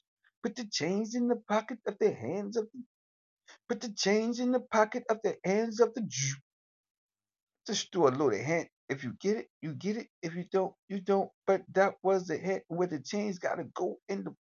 put 0.43 0.55
the 0.55 0.65
change 0.71 1.15
in 1.15 1.27
the 1.27 1.41
pocket 1.47 1.79
of 1.87 1.97
the 1.99 2.11
hands 2.13 2.57
of 2.57 2.67
the 2.73 2.81
put 3.69 3.81
the 3.81 3.91
change 3.93 4.39
in 4.39 4.51
the 4.51 4.61
pocket 4.61 5.03
of 5.09 5.19
the 5.23 5.37
hands 5.45 5.79
of 5.79 5.93
the 5.95 6.01
Jew. 6.01 6.35
Just 7.67 7.91
do 7.91 8.07
a 8.07 8.09
little 8.09 8.31
hint. 8.31 8.69
If 8.89 9.03
you 9.03 9.13
get 9.21 9.37
it, 9.37 9.47
you 9.61 9.73
get 9.73 9.97
it. 9.97 10.07
If 10.23 10.35
you 10.35 10.45
don't, 10.51 10.73
you 10.89 11.01
don't. 11.01 11.29
But 11.47 11.63
that 11.73 11.95
was 12.03 12.27
the 12.27 12.37
hint 12.37 12.63
where 12.69 12.87
the 12.87 12.99
change 13.01 13.39
gotta 13.39 13.65
go 13.75 13.97
in 14.09 14.23
the 14.25 14.35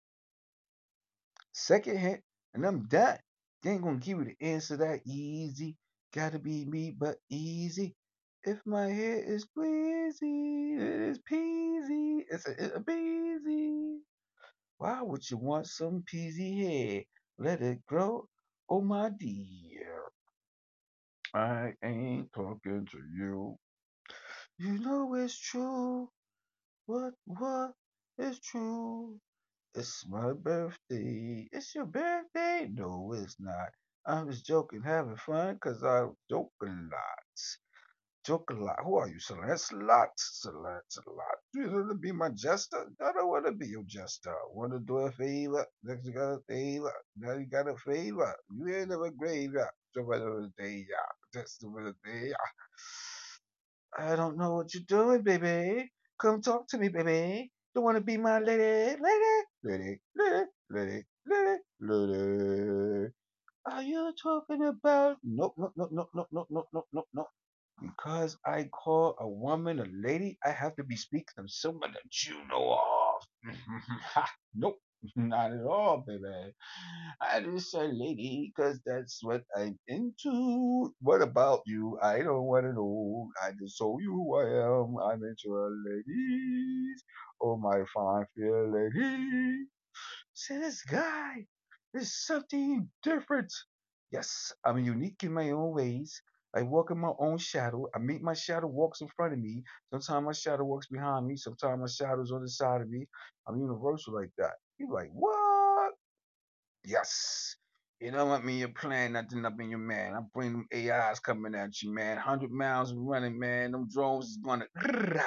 second 1.54 1.98
hint, 1.98 2.22
and 2.54 2.66
I'm 2.66 2.88
done. 2.88 3.18
They 3.64 3.72
ain't 3.72 3.84
gonna 3.84 3.98
give 3.98 4.20
you 4.20 4.26
the 4.26 4.46
answer 4.46 4.78
that 4.78 5.02
easy. 5.06 5.78
Gotta 6.14 6.40
be 6.40 6.66
me, 6.66 6.92
but 6.98 7.18
easy. 7.30 7.96
If 8.44 8.60
my 8.66 8.88
hair 8.90 9.18
is 9.24 9.46
breezy, 9.46 10.76
it 10.76 11.02
is 11.02 11.20
peasy. 11.32 12.22
It's 12.30 12.48
a, 12.48 12.52
it's 12.52 12.76
a 12.76 12.80
beezy. 12.80 14.00
Why 14.78 15.02
would 15.02 15.30
you 15.30 15.38
want 15.38 15.68
some 15.68 16.04
peasy 16.12 16.58
hair? 16.64 17.04
Let 17.40 17.62
it 17.62 17.86
grow, 17.88 18.28
oh 18.70 18.82
my 18.82 19.10
dear. 19.10 20.04
I 21.34 21.74
ain't 21.84 22.34
talking 22.34 22.88
to 22.92 23.00
you. 23.18 23.58
You 24.60 24.80
know 24.80 25.16
it's 25.16 25.40
true. 25.40 26.10
What, 26.88 27.14
what 27.26 27.74
is 28.18 28.40
true? 28.40 29.20
It's 29.76 30.06
my 30.10 30.34
birthday. 30.34 31.48
It's 31.52 31.76
your 31.76 31.86
birthday? 31.86 32.70
No, 32.74 33.14
it's 33.14 33.38
not. 33.40 33.70
I'm 34.06 34.30
just 34.32 34.46
joking, 34.46 34.82
having 34.84 35.16
fun, 35.18 35.58
cause 35.60 35.84
I 35.84 36.08
joke 36.30 36.52
a 36.62 36.66
a 38.30 38.54
lot. 38.54 38.78
Who 38.84 38.98
are 38.98 39.08
you? 39.10 39.20
Lot, 39.74 40.10
Celeste, 40.18 41.02
lot. 41.08 41.38
Do 41.54 41.62
you 41.62 41.72
want 41.72 41.90
to 41.92 41.96
be 41.96 42.12
my 42.12 42.30
jester? 42.30 42.86
I 43.02 43.12
don't 43.14 43.30
want 43.30 43.46
to 43.48 43.54
be 43.54 43.68
your 43.68 43.84
jester. 43.88 44.34
Want 44.54 44.74
to 44.74 44.80
do 44.80 44.98
a 44.98 45.12
favor. 45.12 45.66
Next 45.84 46.06
you 46.06 46.14
got 46.14 46.34
a 46.34 46.40
favor. 46.48 46.94
Now 47.18 47.34
you 47.34 47.46
got 47.48 47.68
a 47.70 47.76
favor. 47.78 48.36
You 48.58 48.76
ain't 48.76 48.90
never 48.90 49.12
graveyard. 49.12 49.70
Of 49.98 50.08
the 50.08 50.52
day, 50.58 50.86
yeah. 50.90 51.42
Over 51.66 51.84
the 51.86 52.12
day, 52.12 52.30
yeah. 52.30 52.48
I 53.98 54.16
don't 54.16 54.38
know 54.38 54.56
what 54.56 54.74
you're 54.74 54.84
doing, 54.88 55.22
baby. 55.24 55.92
Come 56.22 56.42
talk 56.42 56.68
to 56.70 56.78
me, 56.78 56.90
baby. 56.90 57.52
Do 57.76 57.82
you 57.82 57.86
want 57.86 57.98
to 57.98 58.04
be 58.04 58.18
my 58.18 58.40
lady, 58.40 58.98
lady, 59.02 59.36
lady, 59.64 60.00
lady, 60.16 60.52
lady, 60.70 61.04
lady, 61.28 61.60
lady. 61.82 63.10
Are 63.66 63.84
you 63.84 64.14
talking 64.22 64.66
about? 64.66 65.18
Nope, 65.24 65.56
nope, 65.58 65.74
nope, 65.78 65.90
nope, 65.94 66.10
nope, 66.14 66.28
nope, 66.34 66.48
nope, 66.52 66.88
nope, 66.94 67.08
nope. 67.14 67.28
Because 67.82 68.38
I 68.46 68.66
call 68.66 69.16
a 69.20 69.28
woman 69.28 69.80
a 69.80 69.86
lady, 69.92 70.38
I 70.46 70.52
have 70.52 70.76
to 70.78 70.84
be 70.84 70.96
speaking 70.98 71.36
of 71.40 71.52
someone 71.52 71.94
that 71.94 72.24
you 72.28 72.36
know 72.48 72.78
of. 72.80 73.56
nope, 74.56 74.80
not 75.16 75.52
at 75.54 75.66
all, 75.66 76.04
baby. 76.08 76.54
I 77.22 77.42
just 77.42 77.72
say 77.72 77.88
lady 77.92 78.54
because 78.56 78.80
that's 78.86 79.20
what 79.24 79.44
I'm 79.56 79.80
into. 79.88 80.94
What 81.02 81.22
about 81.22 81.62
you? 81.66 82.00
I 82.02 82.20
don't 82.20 82.44
want 82.46 82.66
to 82.66 82.74
know. 82.74 83.30
I 83.44 83.52
just 83.62 83.78
told 83.80 84.02
you 84.02 84.12
who 84.14 84.36
I 84.38 84.46
am. 84.68 84.98
I'm 85.00 85.24
into 85.24 85.58
a 85.58 85.68
ladies. 85.90 87.04
Oh, 87.42 87.58
my 87.58 87.84
fine 87.94 88.26
fair 88.38 88.68
lady. 88.70 89.66
See 90.34 90.58
this 90.58 90.84
guy. 90.84 91.48
There's 91.94 92.14
something 92.14 92.90
different. 93.04 93.54
Yes, 94.12 94.54
I'm 94.66 94.80
unique 94.80 95.24
in 95.24 95.34
my 95.34 95.52
own 95.52 95.74
ways. 95.74 96.22
I 96.56 96.62
walk 96.62 96.92
in 96.92 96.98
my 96.98 97.12
own 97.20 97.38
shadow. 97.38 97.88
I 97.94 98.00
meet 98.00 98.22
my 98.22 98.34
shadow 98.34 98.68
walks 98.68 99.02
in 99.02 99.10
front 99.10 99.34
of 99.34 99.40
me. 99.40 99.64
Sometimes 99.92 100.26
my 100.26 100.32
shadow 100.32 100.64
walks 100.64 100.88
behind 100.88 101.28
me. 101.28 101.36
Sometimes 101.36 101.82
my 101.82 101.88
shadow's 101.88 102.32
on 102.32 102.42
the 102.42 102.50
side 102.50 102.82
of 102.82 102.90
me. 102.90 103.06
I'm 103.48 103.60
universal 103.60 104.14
like 104.14 104.32
that. 104.38 104.54
You're 104.78 104.92
like, 104.92 105.10
what? 105.14 105.92
Yes. 106.86 107.56
You 108.00 108.12
know 108.12 108.26
what 108.26 108.32
want 108.32 108.46
me, 108.46 108.60
you're 108.60 108.70
playing 108.70 109.14
nothing 109.14 109.46
up 109.46 109.60
in 109.60 109.70
your 109.70 109.80
man. 109.80 110.14
I 110.14 110.20
bring 110.34 110.52
them 110.52 110.68
AIs 110.74 111.20
coming 111.20 111.56
at 111.56 111.82
you, 111.82 111.94
man. 111.94 112.18
100 112.18 112.52
miles 112.52 112.94
running, 112.94 113.40
man. 113.40 113.72
Them 113.72 113.88
drones 113.92 114.26
is 114.26 114.38
gonna. 114.38 114.66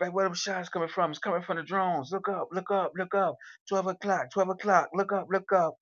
Like 0.00 0.14
where 0.14 0.26
them 0.26 0.34
shots 0.34 0.68
coming 0.68 0.88
from? 0.88 1.10
It's 1.10 1.18
coming 1.18 1.42
from 1.42 1.56
the 1.56 1.64
drones. 1.64 2.12
Look 2.12 2.28
up, 2.28 2.50
look 2.52 2.70
up, 2.70 2.92
look 2.96 3.16
up. 3.16 3.34
12 3.68 3.88
o'clock, 3.88 4.30
12 4.32 4.50
o'clock. 4.50 4.90
Look 4.94 5.12
up, 5.12 5.26
look 5.28 5.52
up. 5.52 5.74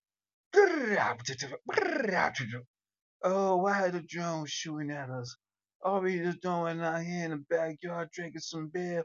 Oh, 3.22 3.56
why 3.58 3.90
the 3.90 4.02
drones 4.02 4.50
shooting 4.50 4.92
at 4.92 5.10
us? 5.10 5.36
All 5.84 6.00
we 6.02 6.18
just 6.20 6.42
doing 6.42 6.80
out 6.80 7.02
here 7.04 7.26
in 7.26 7.32
the 7.32 7.44
backyard 7.50 8.10
drinking 8.12 8.40
some 8.40 8.68
beer. 8.72 9.04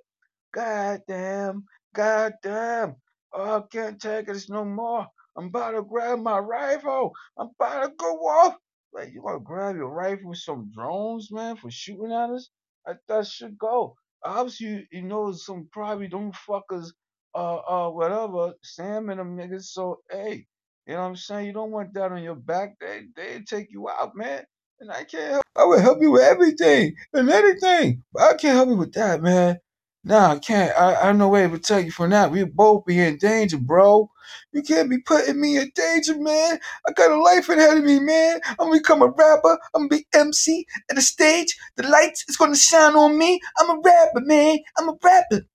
God 0.54 1.02
damn, 1.08 1.65
god 1.95 2.34
damn. 2.43 2.95
Oh, 3.34 3.58
I 3.60 3.63
can't 3.71 4.02
take 4.02 4.28
this 4.28 4.50
no 4.50 4.65
more. 4.65 5.08
I'm 5.38 5.47
about 5.47 5.71
to 5.74 5.84
grab 5.84 6.19
my 6.19 6.39
rifle. 6.39 7.13
I'm 7.38 7.50
about 7.60 7.84
to 7.84 7.91
go 7.97 8.15
off. 8.28 8.56
Like, 8.93 9.12
you 9.13 9.21
gonna 9.21 9.39
grab 9.41 9.76
your 9.76 9.89
rifle 9.91 10.30
with 10.30 10.39
some 10.39 10.71
drones, 10.74 11.32
man, 11.32 11.58
for 11.58 11.71
shooting 11.71 12.12
at 12.13 12.32
us? 12.32 12.50
I 12.88 12.93
thought 13.08 13.28
should 13.28 13.58
go. 13.60 13.95
Obviously, 14.26 14.67
you, 14.67 14.84
you 14.91 15.04
know, 15.04 15.34
some 15.34 15.69
probably 15.71 16.08
them 16.08 16.32
fuckers, 16.34 16.89
uh, 17.36 17.58
uh, 17.58 17.89
whatever, 17.91 18.54
Sam 18.63 19.10
and 19.10 19.19
them 19.19 19.38
niggas. 19.38 19.65
So, 19.65 20.00
hey, 20.12 20.47
you 20.88 20.94
know 20.94 21.02
what 21.02 21.08
I'm 21.08 21.15
saying? 21.15 21.48
You 21.48 21.54
don't 21.54 21.72
want 21.72 21.94
that 21.94 22.12
on 22.12 22.24
your 22.24 22.36
back. 22.36 22.78
They, 22.80 23.04
they 23.15 23.41
take 23.41 23.72
you 23.72 23.89
out, 23.89 24.15
man. 24.15 24.44
And 24.80 24.91
I 24.91 25.04
can't 25.04 25.32
help. 25.34 25.44
I 25.56 25.65
would 25.65 25.82
help 25.82 26.00
you 26.02 26.12
with 26.12 26.24
everything 26.24 26.96
and 27.13 27.30
anything, 27.30 28.04
but 28.13 28.24
I 28.24 28.34
can't 28.34 28.56
help 28.56 28.70
you 28.70 28.76
with 28.78 28.94
that, 28.94 29.22
man. 29.22 29.60
Nah, 30.04 30.32
I 30.34 30.39
can't. 30.39 30.76
I, 30.78 31.10
I 31.10 31.12
no 31.13 31.30
way 31.30 31.44
to 31.44 31.50
protect 31.50 31.86
you 31.86 31.91
from 31.91 32.10
that. 32.10 32.32
We 32.32 32.44
both 32.46 32.86
be 32.86 33.00
in 33.00 33.17
danger, 33.17 33.58
bro. 33.58 34.10
You 34.52 34.63
can't 34.63 34.89
be 34.89 34.98
putting 35.00 35.39
me 35.39 35.58
in 35.58 35.72
danger, 35.76 36.17
man. 36.20 36.60
I 36.88 36.91
got 36.94 37.12
a 37.12 37.22
life 37.22 37.48
ahead 37.50 37.78
of 37.78 37.84
me, 37.84 38.00
man. 38.00 38.41
I'm 38.48 38.56
gonna 38.70 38.80
become 38.80 39.04
a 39.04 39.08
rapper. 39.08 39.60
I'm 39.76 39.88
gonna 39.88 39.89
be 39.89 40.08
MC 40.13 40.65
at 40.89 40.96
the 40.96 41.02
stage. 41.04 41.56
The 41.78 41.88
lights 41.88 42.26
is 42.28 42.38
gonna 42.38 42.56
shine 42.56 42.96
on 42.96 43.17
me. 43.17 43.39
I'm 43.60 43.70
a 43.70 43.82
rapper, 43.84 44.22
man. 44.22 44.60
I'm 44.80 44.89
a 44.89 44.98
rapper. 45.04 45.46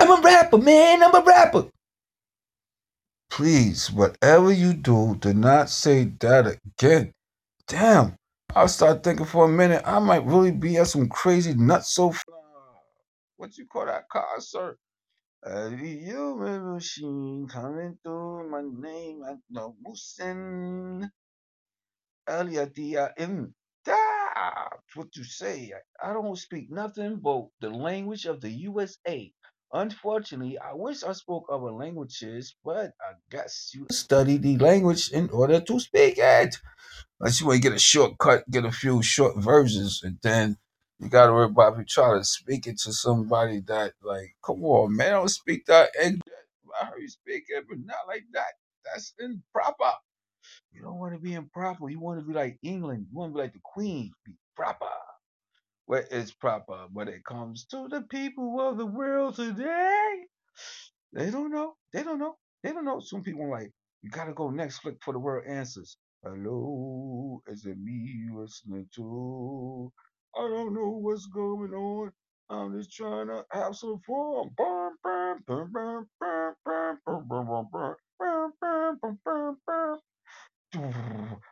I'm 0.00 0.18
a 0.18 0.22
rapper, 0.22 0.58
man. 0.58 1.02
I'm 1.02 1.14
a 1.14 1.22
rapper. 1.22 1.68
Please, 3.32 3.90
whatever 3.90 4.52
you 4.52 4.74
do, 4.74 5.16
do 5.18 5.32
not 5.32 5.70
say 5.70 6.04
that 6.20 6.58
again. 6.66 7.14
Damn. 7.66 8.16
I'll 8.54 8.68
start 8.68 9.02
thinking 9.02 9.24
for 9.24 9.46
a 9.46 9.48
minute. 9.48 9.82
I 9.86 10.00
might 10.00 10.26
really 10.26 10.50
be 10.50 10.76
at 10.76 10.88
some 10.88 11.08
crazy 11.08 11.54
nuts 11.54 11.94
so. 11.94 12.12
Far. 12.12 12.22
What 13.38 13.56
you 13.56 13.64
call 13.64 13.86
that 13.86 14.06
concert? 14.10 14.78
A 15.44 15.70
human 15.70 16.74
machine 16.74 17.48
coming 17.50 17.96
through 18.02 18.50
my 18.50 18.60
name. 18.60 19.22
I 19.26 19.36
know 19.48 19.76
Musin. 19.82 21.10
L-I-D-I-M. 22.28 23.54
That's 23.86 24.94
what 24.94 25.16
you 25.16 25.24
say. 25.24 25.72
I, 26.02 26.10
I 26.10 26.12
don't 26.12 26.36
speak 26.36 26.70
nothing 26.70 27.16
but 27.16 27.46
the 27.62 27.70
language 27.70 28.26
of 28.26 28.42
the 28.42 28.50
USA. 28.50 29.32
Unfortunately, 29.72 30.58
I 30.58 30.74
wish 30.74 31.02
I 31.04 31.12
spoke 31.12 31.46
other 31.50 31.72
languages, 31.72 32.54
but 32.64 32.92
I 33.00 33.14
guess 33.30 33.72
you 33.74 33.86
study 33.90 34.36
the 34.38 34.58
language 34.58 35.10
in 35.12 35.30
order 35.30 35.60
to 35.60 35.80
speak 35.80 36.16
it. 36.18 36.56
Unless 37.20 37.40
you 37.40 37.46
want 37.48 37.62
to 37.62 37.68
get 37.68 37.76
a 37.76 37.78
shortcut, 37.80 38.50
get 38.50 38.64
a 38.66 38.72
few 38.72 39.02
short 39.02 39.36
versions, 39.38 40.02
and 40.04 40.18
then 40.22 40.58
you 41.00 41.08
got 41.08 41.26
to 41.26 41.32
worry 41.32 41.46
about 41.46 41.74
if 41.74 41.78
you 41.80 41.84
try 41.86 42.18
to 42.18 42.24
speak 42.24 42.66
it 42.66 42.78
to 42.80 42.92
somebody 42.92 43.60
that, 43.68 43.94
like, 44.02 44.36
come 44.44 44.64
on, 44.64 44.96
man, 44.96 45.08
I 45.08 45.10
don't 45.12 45.28
speak 45.28 45.66
that. 45.66 45.90
egg- 45.98 46.20
I 46.80 46.86
heard 46.86 47.00
you 47.00 47.08
speak 47.08 47.44
it, 47.48 47.64
but 47.68 47.78
not 47.84 48.08
like 48.08 48.24
that. 48.34 48.54
That's 48.84 49.14
improper. 49.18 49.92
You 50.72 50.82
don't 50.82 50.98
want 50.98 51.14
to 51.14 51.20
be 51.20 51.34
improper. 51.34 51.90
You 51.90 52.00
want 52.00 52.20
to 52.20 52.26
be 52.26 52.34
like 52.34 52.58
England. 52.62 53.06
You 53.10 53.18
want 53.18 53.32
to 53.32 53.36
be 53.36 53.40
like 53.42 53.52
the 53.54 53.60
Queen. 53.62 54.12
Be 54.26 54.32
proper. 54.56 54.86
What 55.92 56.10
is 56.10 56.32
proper 56.32 56.86
when 56.90 57.08
it 57.08 57.22
comes 57.22 57.66
to 57.66 57.86
the 57.90 58.00
people 58.00 58.58
of 58.66 58.78
the 58.78 58.86
world 58.86 59.36
today? 59.36 60.24
They 61.12 61.30
don't 61.30 61.52
know. 61.52 61.74
They 61.92 62.02
don't 62.02 62.18
know. 62.18 62.36
They 62.62 62.72
don't 62.72 62.86
know. 62.86 63.00
Some 63.00 63.22
people 63.22 63.50
like, 63.50 63.70
you 64.00 64.08
gotta 64.08 64.32
go 64.32 64.48
next. 64.48 64.78
Click 64.78 64.96
for 65.04 65.12
the 65.12 65.18
word 65.18 65.44
answers. 65.46 65.98
Hello, 66.24 67.42
is 67.46 67.66
it 67.66 67.76
me 67.76 67.92
you 67.92 68.40
listening 68.40 68.88
to? 68.96 69.92
I 70.34 70.48
don't 70.48 70.72
know 70.72 70.98
what's 70.98 71.26
going 71.26 71.74
on. 71.74 72.10
I'm 72.48 72.78
just 72.78 72.96
trying 72.96 73.26
to 73.26 73.44
have 73.52 73.76
some 73.76 74.00
fun. 74.08 74.48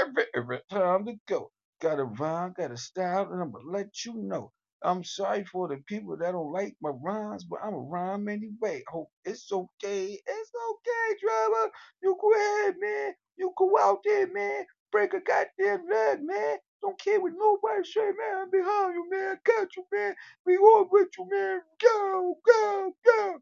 every, 0.00 0.24
every 0.36 0.60
time 0.70 1.06
to 1.06 1.14
go. 1.28 1.50
Got 1.80 2.00
a 2.00 2.04
rhyme, 2.04 2.54
got 2.56 2.72
a 2.72 2.76
style, 2.76 3.28
and 3.32 3.42
I'm 3.42 3.52
gonna 3.52 3.70
let 3.70 4.04
you 4.04 4.14
know. 4.14 4.52
I'm 4.84 5.04
sorry 5.04 5.44
for 5.44 5.68
the 5.68 5.78
people 5.88 6.16
that 6.18 6.32
don't 6.32 6.52
like 6.52 6.76
my 6.82 6.90
rhymes, 6.90 7.44
but 7.44 7.60
I'm 7.64 7.74
a 7.74 7.80
rhyme 7.80 8.28
anyway. 8.28 8.84
Hope 8.88 9.10
it's 9.24 9.50
okay. 9.52 10.20
It's 10.26 10.52
okay, 10.70 11.18
drummer. 11.20 11.72
You 12.02 12.16
go 12.20 12.32
ahead, 12.34 12.76
man. 12.80 13.14
You 13.38 13.52
go 13.58 13.78
out 13.80 14.00
there, 14.04 14.32
man. 14.32 14.66
Break 14.92 15.14
a 15.14 15.20
goddamn 15.20 15.86
leg, 15.92 16.20
man. 16.24 16.58
Don't 16.82 17.00
care 17.00 17.20
what 17.20 17.32
nobody 17.36 17.84
say, 17.84 18.02
man. 18.02 18.42
I'm 18.42 18.50
behind 18.50 18.94
you, 18.94 19.10
man. 19.10 19.36
I 19.36 19.50
got 19.50 19.68
you, 19.76 19.84
man. 19.92 20.14
We 20.46 20.58
all 20.58 20.88
with 20.90 21.08
you, 21.18 21.28
man. 21.30 21.60
Go, 21.82 22.36
go, 22.46 22.92
go. 23.06 23.36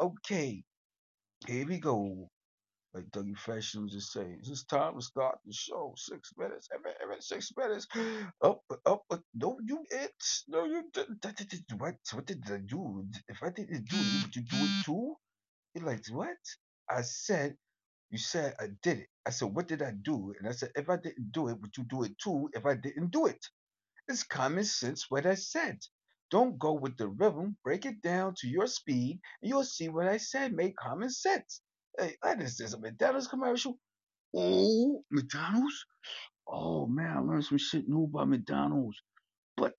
Okay, 0.00 0.64
here 1.46 1.66
we 1.66 1.78
go 1.78 2.30
like 2.94 3.06
Dougie 3.10 3.36
was 3.82 3.92
just 3.92 4.12
saying, 4.12 4.38
it's 4.40 4.64
time 4.64 4.96
to 4.96 5.02
start 5.02 5.38
the 5.46 5.52
show. 5.52 5.94
Six 5.96 6.32
minutes, 6.38 6.68
every, 6.74 6.90
every 7.02 7.20
six 7.20 7.52
minutes. 7.56 7.86
Up, 8.42 8.62
up, 8.86 9.04
up. 9.10 9.22
No, 9.34 9.58
you 9.64 9.84
it. 9.90 10.12
No, 10.48 10.64
you 10.66 10.84
didn't. 10.92 11.24
What? 11.78 11.96
What 12.12 12.26
did 12.26 12.44
I 12.52 12.58
do? 12.58 13.04
If 13.28 13.42
I 13.42 13.50
didn't 13.50 13.86
do 13.88 13.96
it, 13.96 14.22
would 14.24 14.36
you 14.36 14.42
do 14.42 14.56
it 14.58 14.84
too? 14.84 15.14
You're 15.74 15.86
like, 15.86 16.06
what? 16.10 16.36
I 16.90 17.02
said, 17.02 17.56
you 18.10 18.18
said 18.18 18.54
I 18.60 18.68
did 18.82 18.98
it. 19.00 19.08
I 19.26 19.30
said, 19.30 19.54
what 19.54 19.68
did 19.68 19.82
I 19.82 19.92
do? 20.02 20.34
And 20.38 20.48
I 20.48 20.52
said, 20.52 20.70
if 20.76 20.90
I 20.90 20.96
didn't 20.96 21.32
do 21.32 21.48
it, 21.48 21.60
would 21.60 21.76
you 21.76 21.84
do 21.84 22.04
it 22.04 22.18
too 22.18 22.50
if 22.54 22.66
I 22.66 22.74
didn't 22.76 23.12
do 23.12 23.26
it? 23.26 23.44
It's 24.08 24.22
common 24.24 24.64
sense 24.64 25.06
what 25.10 25.26
I 25.26 25.34
said. 25.34 25.78
Don't 26.30 26.58
go 26.58 26.72
with 26.74 26.96
the 26.98 27.08
rhythm, 27.08 27.56
break 27.64 27.86
it 27.86 28.02
down 28.02 28.34
to 28.38 28.48
your 28.48 28.66
speed, 28.66 29.20
and 29.42 29.48
you'll 29.50 29.64
see 29.64 29.88
what 29.88 30.08
I 30.08 30.18
said 30.18 30.52
made 30.52 30.76
common 30.76 31.10
sense. 31.10 31.62
Hey, 31.98 32.16
that 32.22 32.40
is 32.40 32.56
this 32.56 32.74
a 32.74 32.78
McDonald's 32.78 33.26
commercial? 33.26 33.78
Oh, 34.34 35.02
McDonald's? 35.10 35.84
Oh 36.46 36.86
man, 36.86 37.16
I 37.16 37.20
learned 37.20 37.44
some 37.44 37.58
shit 37.58 37.88
new 37.88 38.04
about 38.04 38.28
McDonald's. 38.28 39.02
But 39.56 39.74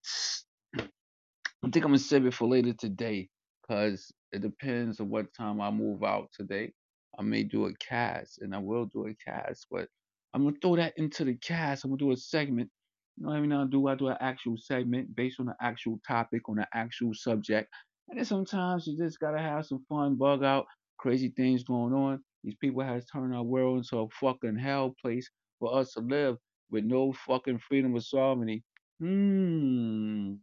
I 0.77 1.69
think 1.71 1.77
I'm 1.85 1.91
gonna 1.91 1.99
save 1.99 2.25
it 2.25 2.33
for 2.33 2.47
later 2.47 2.73
today, 2.73 3.29
cause 3.69 4.11
it 4.33 4.41
depends 4.41 4.99
on 4.99 5.09
what 5.09 5.33
time 5.33 5.61
I 5.61 5.71
move 5.71 6.03
out 6.03 6.29
today. 6.33 6.73
I 7.17 7.23
may 7.23 7.43
do 7.43 7.67
a 7.67 7.73
cast, 7.75 8.39
and 8.41 8.53
I 8.55 8.59
will 8.59 8.85
do 8.85 9.07
a 9.07 9.15
cast, 9.15 9.67
but 9.71 9.87
I'm 10.33 10.43
gonna 10.43 10.57
throw 10.61 10.75
that 10.77 10.93
into 10.97 11.25
the 11.25 11.35
cast. 11.35 11.85
I'm 11.85 11.91
gonna 11.91 11.99
do 11.99 12.11
a 12.11 12.17
segment. 12.17 12.69
You 13.17 13.27
know, 13.27 13.33
every 13.33 13.47
now 13.47 13.61
and 13.61 13.71
do 13.71 13.87
I 13.87 13.95
do 13.95 14.09
an 14.09 14.17
actual 14.19 14.57
segment 14.57 15.15
based 15.15 15.39
on 15.39 15.49
an 15.49 15.55
actual 15.61 15.99
topic 16.07 16.49
on 16.49 16.59
an 16.59 16.67
actual 16.73 17.13
subject, 17.13 17.69
and 18.09 18.17
then 18.17 18.25
sometimes 18.25 18.87
you 18.87 18.97
just 18.97 19.19
gotta 19.19 19.39
have 19.39 19.65
some 19.65 19.85
fun, 19.89 20.15
bug 20.15 20.43
out, 20.43 20.65
crazy 20.99 21.29
things 21.35 21.63
going 21.63 21.93
on. 21.93 22.21
These 22.43 22.55
people 22.55 22.83
has 22.83 23.05
turned 23.05 23.33
our 23.33 23.43
world 23.43 23.77
into 23.77 23.97
a 23.97 24.07
fucking 24.09 24.57
hell 24.57 24.95
place 25.01 25.29
for 25.59 25.75
us 25.77 25.93
to 25.93 26.01
live 26.01 26.37
with 26.69 26.83
no 26.83 27.13
fucking 27.13 27.59
freedom 27.59 27.95
of 27.95 28.05
sovereignty. 28.05 28.63
Hmm. 28.99 30.33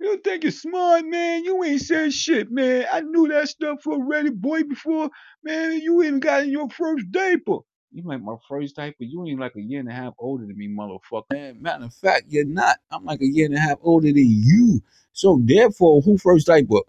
You 0.00 0.18
think 0.24 0.44
you're 0.44 0.52
smart, 0.52 1.04
man. 1.04 1.44
You 1.44 1.62
ain't 1.62 1.82
said 1.82 2.12
shit, 2.12 2.50
man. 2.50 2.86
I 2.90 3.00
knew 3.00 3.28
that 3.28 3.48
stuff 3.48 3.86
already, 3.86 4.30
boy, 4.30 4.62
before, 4.64 5.10
man, 5.44 5.78
you 5.80 6.02
even 6.02 6.20
got 6.20 6.44
in 6.44 6.50
your 6.50 6.70
first 6.70 7.10
diaper. 7.10 7.58
You 7.92 8.04
like 8.04 8.22
my 8.22 8.36
first 8.48 8.76
diaper? 8.76 9.04
You 9.04 9.26
ain't 9.26 9.40
like 9.40 9.56
a 9.56 9.60
year 9.60 9.80
and 9.80 9.88
a 9.88 9.92
half 9.92 10.14
older 10.18 10.46
than 10.46 10.56
me, 10.56 10.68
motherfucker. 10.68 11.24
Man, 11.32 11.60
matter 11.60 11.84
of 11.84 11.94
fact, 11.94 12.26
you're 12.28 12.46
not. 12.46 12.78
I'm 12.90 13.04
like 13.04 13.20
a 13.20 13.26
year 13.26 13.46
and 13.46 13.54
a 13.54 13.60
half 13.60 13.78
older 13.82 14.06
than 14.06 14.24
you. 14.26 14.80
So 15.12 15.40
therefore, 15.44 16.00
who 16.00 16.16
first 16.16 16.46
diaper? 16.46 16.80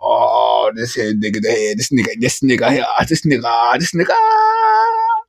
Oh, 0.00 0.70
this 0.74 0.94
head 0.96 1.20
nigga, 1.20 1.42
the 1.42 1.50
head, 1.50 1.78
this 1.78 1.90
nigga, 1.90 2.20
this 2.20 2.40
nigga, 2.40 2.70
here, 2.70 2.86
this 3.08 3.22
nigga, 3.22 3.42
ah, 3.44 3.76
this 3.78 3.92
nigga. 3.92 4.10
ah. 4.10 5.22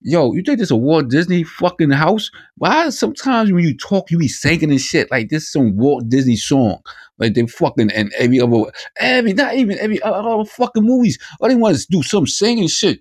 Yo, 0.00 0.32
you 0.32 0.42
think 0.42 0.58
this 0.60 0.70
a 0.70 0.76
Walt 0.76 1.08
Disney 1.10 1.42
fucking 1.42 1.90
house? 1.90 2.30
Why 2.56 2.88
sometimes 2.90 3.50
when 3.50 3.64
you 3.64 3.76
talk, 3.76 4.10
you 4.10 4.18
be 4.18 4.28
singing 4.28 4.70
and 4.70 4.80
shit 4.80 5.10
like 5.10 5.28
this 5.28 5.44
is 5.44 5.52
some 5.52 5.76
Walt 5.76 6.08
Disney 6.08 6.36
song, 6.36 6.80
like 7.18 7.34
they 7.34 7.44
fucking 7.46 7.90
and 7.90 8.12
every 8.16 8.40
other, 8.40 8.70
every 8.98 9.32
not 9.32 9.54
even 9.54 9.76
every 9.78 10.00
other 10.02 10.44
fucking 10.44 10.84
movies. 10.84 11.18
All 11.40 11.48
they 11.48 11.56
want 11.56 11.74
is 11.74 11.86
do 11.86 12.02
some 12.04 12.28
singing 12.28 12.68
shit. 12.68 13.00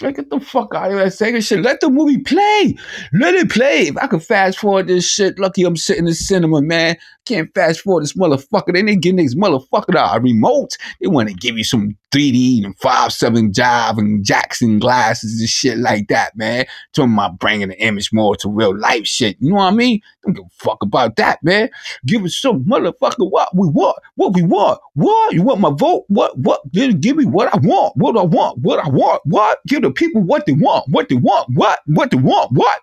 Like 0.00 0.16
get 0.16 0.30
the 0.30 0.38
fuck 0.38 0.74
out 0.74 0.92
of 0.92 0.98
here, 0.98 1.10
singing 1.10 1.40
shit. 1.40 1.62
Let 1.62 1.80
the 1.80 1.90
movie 1.90 2.18
play. 2.18 2.76
Let 3.12 3.34
it 3.34 3.50
play. 3.50 3.88
If 3.88 3.96
I 3.96 4.06
could 4.06 4.22
fast 4.22 4.58
forward 4.58 4.86
this 4.86 5.08
shit, 5.08 5.38
lucky 5.38 5.64
I'm 5.64 5.76
sitting 5.76 6.00
in 6.00 6.04
the 6.06 6.14
cinema, 6.14 6.62
man. 6.62 6.96
Can't 7.26 7.52
fast 7.52 7.80
forward 7.80 8.04
this 8.04 8.14
motherfucker. 8.14 8.72
They 8.72 8.78
ain't 8.78 9.02
getting 9.02 9.16
this 9.16 9.34
motherfucker 9.34 9.94
a 9.94 10.20
remote. 10.20 10.76
They 11.00 11.08
want 11.08 11.28
to 11.28 11.34
give 11.34 11.58
you 11.58 11.64
some 11.64 11.96
3D 12.10 12.64
and 12.64 12.78
5 12.78 13.12
7 13.12 13.52
jive 13.52 13.98
and 13.98 14.24
Jackson 14.24 14.78
glasses 14.78 15.40
and 15.40 15.48
shit 15.48 15.78
like 15.78 16.08
that, 16.08 16.36
man. 16.36 16.64
Talking 16.94 17.12
about 17.12 17.38
bringing 17.38 17.68
the 17.68 17.78
image 17.82 18.12
more 18.12 18.34
to 18.36 18.48
real 18.48 18.76
life 18.78 19.06
shit. 19.06 19.36
You 19.40 19.50
know 19.50 19.56
what 19.56 19.72
I 19.72 19.76
mean? 19.76 20.00
Don't 20.24 20.34
give 20.34 20.44
a 20.44 20.64
fuck 20.64 20.82
about 20.82 21.16
that, 21.16 21.42
man. 21.42 21.68
Give 22.06 22.24
us 22.24 22.38
some 22.38 22.64
motherfucker 22.64 23.30
what 23.30 23.54
we 23.54 23.68
want. 23.68 23.98
What 24.14 24.34
we 24.34 24.42
want. 24.42 24.80
What? 24.94 25.34
You 25.34 25.42
want 25.42 25.60
my 25.60 25.72
vote? 25.76 26.04
What? 26.08 26.38
What? 26.38 26.60
Give 26.72 26.98
give 27.00 27.16
me 27.16 27.26
what 27.26 27.52
I 27.54 27.58
want. 27.58 27.96
What 27.96 28.16
I 28.16 28.22
want. 28.22 28.58
What 28.58 28.84
I 28.84 28.88
want. 28.88 29.20
What? 29.26 29.58
Give 29.66 29.82
people 29.92 30.22
what 30.22 30.46
they 30.46 30.52
want. 30.52 30.88
What 30.88 31.08
they 31.08 31.16
want. 31.16 31.50
What? 31.54 31.80
What 31.86 32.10
they 32.10 32.16
want. 32.16 32.52
What? 32.52 32.80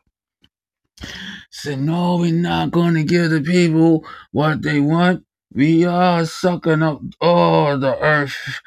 Said, 1.52 1.80
no, 1.80 2.18
we're 2.18 2.34
not 2.34 2.72
going 2.72 2.96
to 2.96 3.04
give 3.04 3.30
the 3.30 3.42
people 3.42 4.06
what 4.32 4.62
they 4.62 4.80
want. 4.80 5.26
We 5.54 5.86
are 5.86 6.26
sucking 6.26 6.84
up 6.84 7.02
all 7.22 7.78
the 7.78 7.98
earth. 8.00 8.60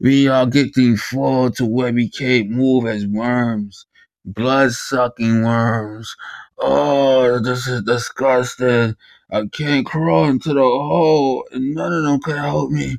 We 0.00 0.28
are 0.28 0.44
getting 0.44 0.96
full 0.98 1.50
to 1.52 1.64
where 1.64 1.92
we 1.92 2.10
can't 2.10 2.50
move 2.50 2.86
as 2.86 3.06
worms. 3.06 3.86
Blood 4.24 4.72
sucking 4.72 5.44
worms. 5.44 6.14
Oh, 6.58 7.38
this 7.38 7.66
is 7.66 7.82
disgusting. 7.82 8.96
I 9.30 9.46
can't 9.46 9.86
crawl 9.86 10.26
into 10.26 10.52
the 10.52 10.60
hole 10.60 11.46
and 11.52 11.74
none 11.74 11.92
of 11.92 12.04
them 12.04 12.20
can 12.20 12.36
help 12.36 12.70
me. 12.70 12.98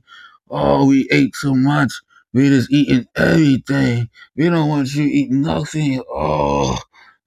Oh, 0.49 0.87
we 0.87 1.07
ate 1.11 1.35
so 1.35 1.53
much. 1.53 1.91
We 2.37 2.49
just 2.49 2.71
eating 2.71 3.07
everything. 3.15 4.09
We 4.35 4.47
don't 4.47 4.69
want 4.69 4.93
you 4.93 5.05
eating 5.05 5.41
nothing. 5.41 6.03
Oh, 6.07 6.77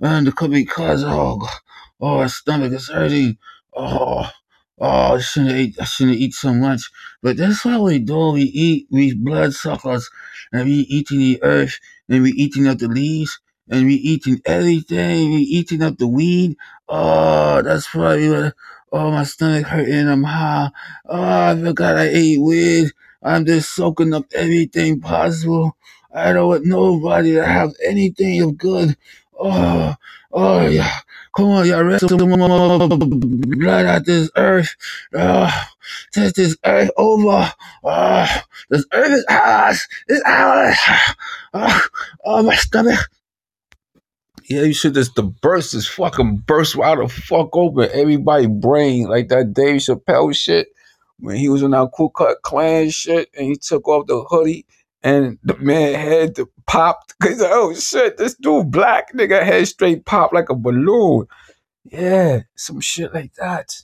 and 0.00 0.28
it 0.28 0.36
could 0.36 0.52
be 0.52 0.64
cause 0.64 1.02
oh, 1.04 1.44
oh, 2.00 2.18
my 2.18 2.28
stomach 2.28 2.72
is 2.72 2.86
hurting. 2.86 3.36
Oh, 3.74 4.30
oh, 4.78 5.14
I 5.16 5.18
shouldn't 5.18 5.56
eat. 5.56 5.76
I 5.80 5.84
shouldn't 5.84 6.18
eat 6.18 6.34
so 6.34 6.54
much. 6.54 6.88
But 7.24 7.38
that's 7.38 7.64
what 7.64 7.80
we 7.80 7.98
do. 7.98 8.30
We 8.34 8.42
eat. 8.42 8.86
We 8.92 9.12
blood 9.16 9.52
suckers, 9.52 10.08
and 10.52 10.66
we 10.66 10.74
eating 10.74 11.18
the 11.18 11.42
earth, 11.42 11.80
and 12.08 12.22
we 12.22 12.30
eating 12.30 12.68
up 12.68 12.78
the 12.78 12.86
leaves, 12.86 13.40
and 13.68 13.86
we 13.86 13.94
eating 13.94 14.40
everything. 14.46 15.32
We 15.32 15.38
eating 15.38 15.82
up 15.82 15.98
the 15.98 16.06
weed. 16.06 16.56
Oh, 16.88 17.62
that's 17.62 17.88
probably 17.88 18.28
what. 18.30 18.54
Oh, 18.92 19.10
my 19.10 19.24
stomach 19.24 19.66
hurting. 19.66 20.06
I'm 20.06 20.22
high. 20.22 20.70
Oh, 21.08 21.20
I 21.20 21.60
forgot 21.60 21.96
I 21.96 22.10
ate 22.10 22.40
weed. 22.40 22.90
I'm 23.22 23.44
just 23.44 23.74
soaking 23.74 24.14
up 24.14 24.26
everything 24.34 25.00
possible. 25.00 25.76
I 26.14 26.32
don't 26.32 26.48
want 26.48 26.64
nobody 26.64 27.34
to 27.34 27.46
have 27.46 27.72
anything 27.84 28.42
of 28.42 28.56
good. 28.56 28.96
Oh, 29.38 29.94
oh 30.32 30.66
yeah. 30.66 31.00
Come 31.36 31.46
on, 31.46 31.66
y'all 31.66 31.84
rest 31.84 32.08
some 32.08 32.18
blood 32.18 33.86
out 33.86 34.04
this 34.04 34.30
earth. 34.36 34.74
Oh, 35.14 35.50
take 36.12 36.34
this 36.34 36.56
earth 36.64 36.90
over. 36.96 37.52
Oh, 37.84 38.42
this 38.68 38.84
earth 38.92 39.12
is 39.12 39.24
ours. 39.28 39.86
It's 40.08 40.22
ours. 40.26 40.78
Oh, 41.54 41.80
oh, 42.24 42.42
my 42.42 42.54
stomach. 42.56 42.98
Yeah, 44.48 44.62
you 44.62 44.74
should 44.74 44.94
just 44.94 45.14
the 45.14 45.22
burst 45.22 45.74
is 45.74 45.86
fucking 45.86 46.38
burst 46.38 46.76
out 46.78 46.98
the 46.98 47.08
fuck 47.08 47.56
open 47.56 47.88
everybody 47.92 48.46
brain 48.46 49.06
like 49.08 49.28
that 49.28 49.54
Dave 49.54 49.76
Chappelle 49.76 50.34
shit 50.34 50.68
when 51.20 51.36
he 51.36 51.48
was 51.48 51.62
in 51.62 51.72
that 51.72 51.90
Ku 51.96 52.10
Klux 52.10 52.40
Klan 52.42 52.90
shit 52.90 53.28
and 53.36 53.46
he 53.46 53.56
took 53.56 53.86
off 53.88 54.06
the 54.06 54.24
hoodie 54.28 54.66
and 55.02 55.38
the 55.42 55.56
man 55.58 55.94
head 55.94 56.36
popped 56.66 57.14
because 57.18 57.42
oh 57.44 57.74
shit 57.74 58.16
this 58.16 58.34
dude 58.34 58.70
black 58.70 59.12
nigga 59.12 59.42
head 59.42 59.66
straight 59.66 60.04
popped 60.04 60.34
like 60.34 60.50
a 60.50 60.54
balloon. 60.54 61.26
Yeah, 61.84 62.40
some 62.56 62.80
shit 62.80 63.14
like 63.14 63.34
that. 63.34 63.74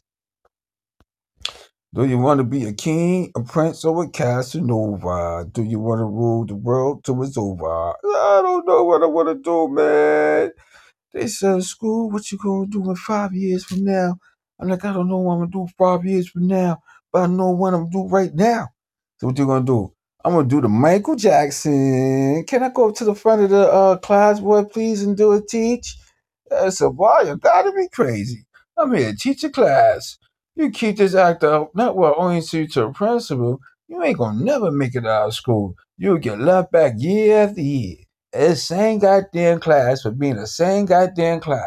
Do 1.95 2.05
you 2.05 2.19
want 2.19 2.39
to 2.39 2.45
be 2.45 2.65
a 2.65 2.75
king, 2.75 3.33
a 3.35 3.43
prince, 3.43 3.83
or 3.83 4.05
a 4.05 4.09
Casanova? 4.11 5.47
Do 5.51 5.63
you 5.63 5.79
want 5.79 6.01
to 6.01 6.05
rule 6.05 6.45
the 6.45 6.55
world 6.55 7.05
till 7.05 7.23
it's 7.23 7.39
over? 7.39 7.67
I 7.67 8.41
don't 8.43 8.67
know 8.67 8.85
what 8.85 9.03
I 9.03 9.07
want 9.07 9.29
to 9.29 9.35
do, 9.35 9.69
man. 9.69 10.51
They 11.15 11.27
said, 11.27 11.63
school, 11.63 12.11
what 12.11 12.31
you 12.31 12.37
gonna 12.37 12.67
do 12.67 12.91
in 12.91 12.97
five 12.97 13.33
years 13.33 13.65
from 13.65 13.85
now? 13.85 14.19
I'm 14.61 14.69
like, 14.69 14.85
I 14.85 14.93
don't 14.93 15.09
know 15.09 15.17
what 15.17 15.33
I'm 15.37 15.51
gonna 15.51 15.51
do 15.51 15.69
five 15.79 16.05
years 16.05 16.29
from 16.29 16.47
now, 16.47 16.83
but 17.17 17.23
I 17.23 17.27
know 17.29 17.51
what 17.51 17.73
I'm 17.73 17.89
gonna 17.89 18.09
do 18.09 18.09
right 18.15 18.35
now. 18.35 18.69
So 19.17 19.29
what 19.29 19.39
you 19.39 19.47
gonna 19.47 19.65
do? 19.65 19.91
I'm 20.23 20.35
gonna 20.35 20.47
do 20.47 20.61
the 20.61 20.69
Michael 20.69 21.17
Jackson. 21.17 22.45
Can 22.45 22.63
I 22.63 22.69
go 22.69 22.91
up 22.91 22.95
to 22.97 23.07
the 23.07 23.15
front 23.15 23.41
of 23.41 23.49
the 23.49 23.73
uh, 23.73 23.97
class, 23.97 24.39
boy, 24.39 24.65
please, 24.65 25.03
and 25.03 25.17
do 25.17 25.33
a 25.33 25.41
teach? 25.41 25.97
I 26.55 26.69
said, 26.69 26.91
boy, 26.95 27.21
you 27.25 27.37
gotta 27.37 27.73
be 27.73 27.89
crazy. 27.91 28.45
I'm 28.77 28.95
here 28.95 29.13
to 29.13 29.17
teach 29.17 29.43
a 29.45 29.49
class. 29.49 30.19
You 30.57 30.71
keep 30.71 30.99
this 30.99 31.15
act 31.15 31.43
up, 31.43 31.71
not 31.75 31.97
well 31.97 32.15
only 32.19 32.43
to 32.43 32.67
to 32.67 32.85
a 32.85 32.93
principal, 32.93 33.61
you 33.89 34.03
ain't 34.03 34.19
gonna 34.19 34.45
never 34.45 34.71
make 34.71 34.95
it 34.95 35.07
out 35.07 35.29
of 35.29 35.35
school. 35.35 35.75
You'll 35.97 36.19
get 36.19 36.39
left 36.39 36.71
back 36.71 36.97
year 36.99 37.45
after 37.45 37.63
year. 37.63 37.97
It's 38.35 38.63
same 38.63 38.99
goddamn 38.99 39.61
class 39.61 40.03
for 40.03 40.11
being 40.11 40.37
the 40.37 40.47
same 40.47 40.85
goddamn 40.85 41.41
clown. 41.41 41.63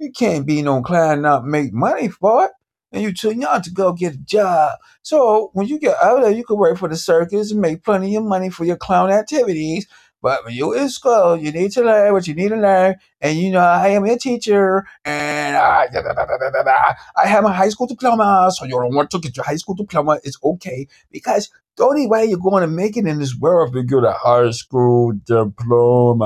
You 0.00 0.10
can't 0.10 0.44
be 0.44 0.60
no 0.60 0.82
clown 0.82 1.22
not 1.22 1.44
make 1.44 1.72
money 1.72 2.08
for 2.08 2.46
it. 2.46 2.50
And 2.92 3.02
you 3.02 3.12
too 3.12 3.32
young 3.32 3.62
to 3.62 3.70
go 3.70 3.92
get 3.92 4.14
a 4.14 4.18
job. 4.18 4.78
So 5.02 5.50
when 5.52 5.66
you 5.66 5.78
get 5.78 5.96
out 6.02 6.22
there, 6.22 6.30
you 6.30 6.44
can 6.44 6.56
work 6.56 6.78
for 6.78 6.88
the 6.88 6.96
circus 6.96 7.52
and 7.52 7.60
make 7.60 7.84
plenty 7.84 8.16
of 8.16 8.24
money 8.24 8.50
for 8.50 8.64
your 8.64 8.76
clown 8.76 9.10
activities. 9.10 9.86
But 10.20 10.44
when 10.44 10.54
you're 10.54 10.76
in 10.76 10.88
school, 10.88 11.36
you 11.36 11.52
need 11.52 11.70
to 11.72 11.82
learn 11.82 12.12
what 12.12 12.26
you 12.26 12.34
need 12.34 12.48
to 12.48 12.56
learn. 12.56 12.96
And 13.20 13.38
you 13.38 13.50
know, 13.52 13.60
I 13.60 13.88
am 13.88 14.04
a 14.04 14.18
teacher, 14.18 14.86
and 15.04 15.56
I, 15.56 15.86
da, 15.88 16.02
da, 16.02 16.12
da, 16.12 16.26
da, 16.26 16.38
da, 16.38 16.50
da, 16.50 16.62
da. 16.64 16.94
I 17.16 17.26
have 17.26 17.44
my 17.44 17.52
high 17.52 17.68
school 17.68 17.86
diploma. 17.86 18.50
So 18.54 18.64
you 18.64 18.72
don't 18.72 18.94
want 18.94 19.10
to 19.12 19.20
get 19.20 19.36
your 19.36 19.44
high 19.44 19.56
school 19.56 19.74
diploma. 19.76 20.18
It's 20.24 20.38
okay 20.42 20.88
because 21.12 21.50
the 21.76 21.84
only 21.84 22.08
way 22.08 22.24
you're 22.24 22.38
going 22.38 22.62
to 22.62 22.66
make 22.68 22.96
it 22.96 23.06
in 23.06 23.20
this 23.20 23.36
world 23.36 23.68
is 23.68 23.76
if 23.76 23.90
you 23.90 24.00
get 24.00 24.08
a 24.08 24.12
high 24.12 24.50
school 24.50 25.12
diploma. 25.24 26.24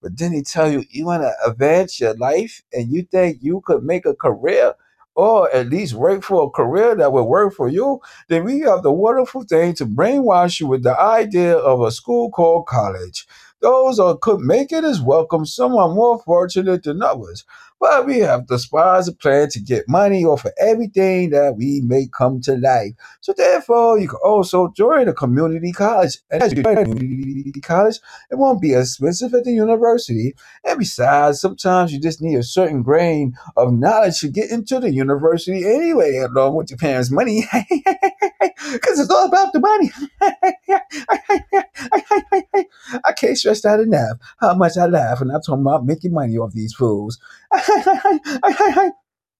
But 0.00 0.16
then 0.16 0.32
they 0.32 0.42
tell 0.42 0.70
you 0.70 0.84
you 0.90 1.04
want 1.04 1.22
to 1.22 1.32
advance 1.46 2.00
your 2.00 2.14
life 2.14 2.62
and 2.72 2.90
you 2.90 3.02
think 3.02 3.38
you 3.42 3.60
could 3.64 3.82
make 3.82 4.06
a 4.06 4.14
career 4.14 4.74
or 5.16 5.50
at 5.54 5.68
least 5.70 5.94
work 5.94 6.22
for 6.22 6.44
a 6.46 6.50
career 6.50 6.94
that 6.96 7.12
will 7.12 7.28
work 7.28 7.54
for 7.54 7.68
you, 7.68 8.00
then 8.28 8.44
we 8.44 8.60
have 8.60 8.82
the 8.84 8.92
wonderful 8.92 9.42
thing 9.44 9.74
to 9.74 9.86
brainwash 9.86 10.60
you 10.60 10.68
with 10.68 10.84
the 10.84 10.98
idea 11.00 11.56
of 11.56 11.82
a 11.82 11.90
school 11.92 12.30
called 12.30 12.66
college. 12.66 13.26
Those 13.62 13.98
who 13.98 14.18
could 14.18 14.40
make 14.40 14.72
it 14.72 14.84
is 14.84 15.00
welcome. 15.02 15.46
Some 15.46 15.74
are 15.76 15.88
more 15.88 16.20
fortunate 16.20 16.84
than 16.84 17.02
others. 17.02 17.44
But 17.78 18.06
we 18.06 18.20
have 18.20 18.46
to 18.46 18.58
sponsor 18.58 19.12
plan 19.12 19.50
to 19.50 19.60
get 19.60 19.88
money 19.88 20.24
off 20.24 20.44
of 20.44 20.52
everything 20.58 21.30
that 21.30 21.56
we 21.56 21.82
make 21.84 22.12
come 22.12 22.40
to 22.42 22.56
life. 22.56 22.92
So 23.20 23.34
therefore, 23.36 23.98
you 23.98 24.08
can 24.08 24.18
also 24.24 24.72
join 24.76 25.08
a 25.08 25.12
community 25.12 25.72
college. 25.72 26.18
And 26.30 26.42
as 26.42 26.52
you 26.52 26.62
join 26.62 26.78
a 26.78 26.84
community 26.84 27.60
college, 27.60 27.98
it 28.30 28.36
won't 28.36 28.62
be 28.62 28.74
as 28.74 28.88
expensive 28.88 29.34
at 29.34 29.44
the 29.44 29.52
university. 29.52 30.34
And 30.64 30.78
besides, 30.78 31.40
sometimes 31.40 31.92
you 31.92 32.00
just 32.00 32.22
need 32.22 32.36
a 32.36 32.42
certain 32.42 32.82
grain 32.82 33.34
of 33.56 33.72
knowledge 33.72 34.20
to 34.20 34.28
get 34.28 34.50
into 34.50 34.80
the 34.80 34.92
university 34.92 35.64
anyway, 35.66 36.16
along 36.16 36.56
with 36.56 36.70
your 36.70 36.78
parents' 36.78 37.10
money. 37.10 37.46
Because 38.40 39.00
it's 39.00 39.10
all 39.10 39.26
about 39.26 39.52
the 39.52 39.60
money. 39.60 39.90
I 43.04 43.12
can't 43.12 43.38
stress 43.38 43.62
that 43.62 43.80
enough. 43.80 44.18
How 44.38 44.54
much 44.54 44.76
I 44.76 44.86
laugh 44.86 45.20
when 45.20 45.30
I'm 45.30 45.40
talking 45.40 45.62
about 45.62 45.86
making 45.86 46.12
money 46.12 46.36
off 46.36 46.52
these 46.52 46.74
fools. 46.74 47.18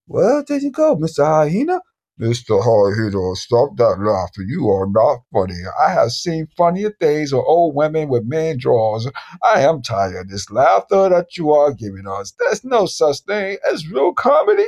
well, 0.07 0.45
there 0.47 0.59
you 0.59 0.71
go, 0.71 0.97
Mr. 0.97 1.25
Hyena. 1.25 1.81
Mr. 2.21 2.63
Hyena, 2.63 3.37
stop 3.37 3.77
that 3.77 3.99
laughing. 4.01 4.47
You 4.49 4.71
are 4.71 4.87
not 4.89 5.21
funny. 5.33 5.61
I 5.79 5.91
have 5.91 6.13
seen 6.13 6.47
funnier 6.57 6.91
things 6.99 7.33
of 7.33 7.41
old 7.41 7.75
women 7.75 8.09
with 8.09 8.25
men 8.25 8.57
drawers. 8.57 9.07
I 9.43 9.61
am 9.61 9.83
tired 9.83 10.17
of 10.17 10.29
this 10.31 10.51
laughter 10.51 11.11
that 11.11 11.37
you 11.37 11.53
are 11.53 11.75
giving 11.75 12.07
us. 12.09 12.33
There's 12.39 12.65
no 12.65 12.87
such 12.87 13.21
thing 13.21 13.59
as 13.71 13.87
real 13.91 14.15
comedy. 14.15 14.65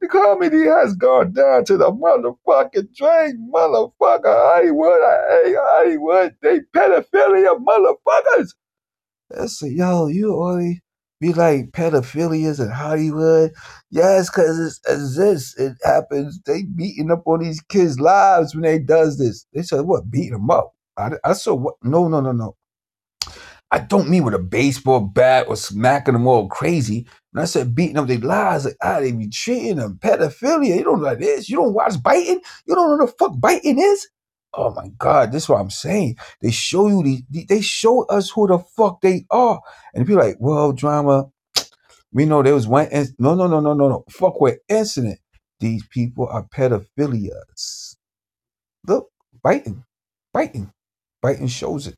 The 0.00 0.08
comedy 0.08 0.64
has 0.64 0.94
gone 0.94 1.32
down 1.34 1.66
to 1.66 1.76
the 1.76 1.92
motherfucking 1.92 2.94
drain, 2.96 3.50
motherfucker. 3.54 4.24
Hollywood, 4.24 5.00
I 5.02 5.54
Hollywood. 5.58 6.36
They 6.40 6.60
pedophilia 6.74 7.62
motherfuckers. 7.62 8.54
Said, 9.48 9.72
yo, 9.72 10.06
you 10.06 10.34
only 10.34 10.82
be 11.20 11.32
like 11.32 11.72
pedophilias 11.72 12.60
in 12.60 12.70
Hollywood. 12.70 13.52
Yes, 13.90 14.30
because 14.30 14.58
it's 14.58 14.80
as 14.88 15.16
this. 15.16 15.56
It 15.58 15.76
happens. 15.84 16.40
They 16.46 16.64
beating 16.64 17.10
up 17.10 17.22
on 17.26 17.40
these 17.40 17.60
kids' 17.62 18.00
lives 18.00 18.54
when 18.54 18.62
they 18.62 18.78
does 18.78 19.18
this. 19.18 19.46
They 19.54 19.62
said, 19.62 19.82
what, 19.82 20.10
beating 20.10 20.32
them 20.32 20.50
up? 20.50 20.74
I, 20.96 21.12
I 21.24 21.32
saw 21.34 21.54
what? 21.54 21.74
No, 21.82 22.08
no, 22.08 22.20
no, 22.20 22.32
no. 22.32 22.56
I 23.72 23.80
don't 23.80 24.08
mean 24.08 24.24
with 24.24 24.34
a 24.34 24.38
baseball 24.38 25.00
bat 25.00 25.46
or 25.48 25.56
smacking 25.56 26.14
them 26.14 26.26
all 26.26 26.48
crazy. 26.48 27.06
When 27.32 27.42
I 27.42 27.46
said 27.46 27.74
beating 27.74 27.98
up 27.98 28.06
their 28.06 28.18
lives, 28.18 28.64
like, 28.64 28.76
ah, 28.82 29.00
they 29.00 29.12
be 29.12 29.28
treating 29.28 29.76
them 29.76 29.98
pedophilia. 30.00 30.76
You 30.76 30.84
don't 30.84 31.00
know 31.02 31.08
what 31.08 31.18
that 31.18 31.26
is. 31.26 31.48
You 31.50 31.56
don't 31.56 31.74
watch 31.74 32.00
biting. 32.02 32.40
You 32.66 32.74
don't 32.74 32.90
know 32.98 33.04
what 33.04 33.10
the 33.10 33.16
fuck 33.18 33.40
biting 33.40 33.78
is. 33.78 34.08
Oh 34.54 34.72
my 34.74 34.88
God, 34.98 35.32
this 35.32 35.44
is 35.44 35.48
what 35.50 35.60
I'm 35.60 35.70
saying. 35.70 36.16
They 36.42 36.50
show 36.52 36.88
you 36.88 37.02
the, 37.02 37.46
they 37.48 37.60
show 37.62 38.04
us 38.06 38.30
who 38.30 38.48
the 38.48 38.58
fuck 38.58 39.00
they 39.02 39.26
are, 39.30 39.60
and 39.94 40.06
be 40.06 40.14
like, 40.14 40.36
well, 40.40 40.72
drama. 40.72 41.26
We 42.12 42.26
know 42.26 42.42
there 42.42 42.54
was 42.54 42.68
one. 42.68 42.88
inc- 42.88 43.14
No, 43.20 43.36
no, 43.36 43.46
no, 43.48 43.60
no, 43.60 43.74
no, 43.74 43.88
no. 43.88 44.04
Fuck 44.10 44.40
with 44.42 44.58
incident. 44.68 45.20
These 45.60 45.86
people 45.88 46.28
are 46.28 46.44
pedophilias. 46.44 47.96
Look, 48.86 49.08
biting, 49.42 49.84
biting, 50.34 50.72
biting 51.22 51.48
shows 51.48 51.88
it. 51.88 51.96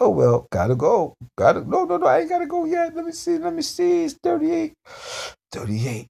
Oh 0.00 0.10
well, 0.10 0.48
gotta 0.52 0.76
go. 0.76 1.14
Gotta 1.36 1.62
no 1.68 1.84
no 1.84 1.98
no, 1.98 2.06
I 2.06 2.20
ain't 2.20 2.30
gotta 2.30 2.46
go 2.46 2.64
yet. 2.66 2.94
Let 2.96 3.04
me 3.06 3.12
see, 3.12 3.38
let 3.38 3.54
me 3.54 3.62
see. 3.62 4.04
It's 4.04 4.14
38. 4.22 4.74
38. 5.52 6.08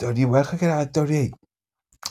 30. 0.00 0.24
Well, 0.26 0.48
I 0.52 0.56
get 0.56 0.70
out 0.70 0.94
38. 0.94 1.32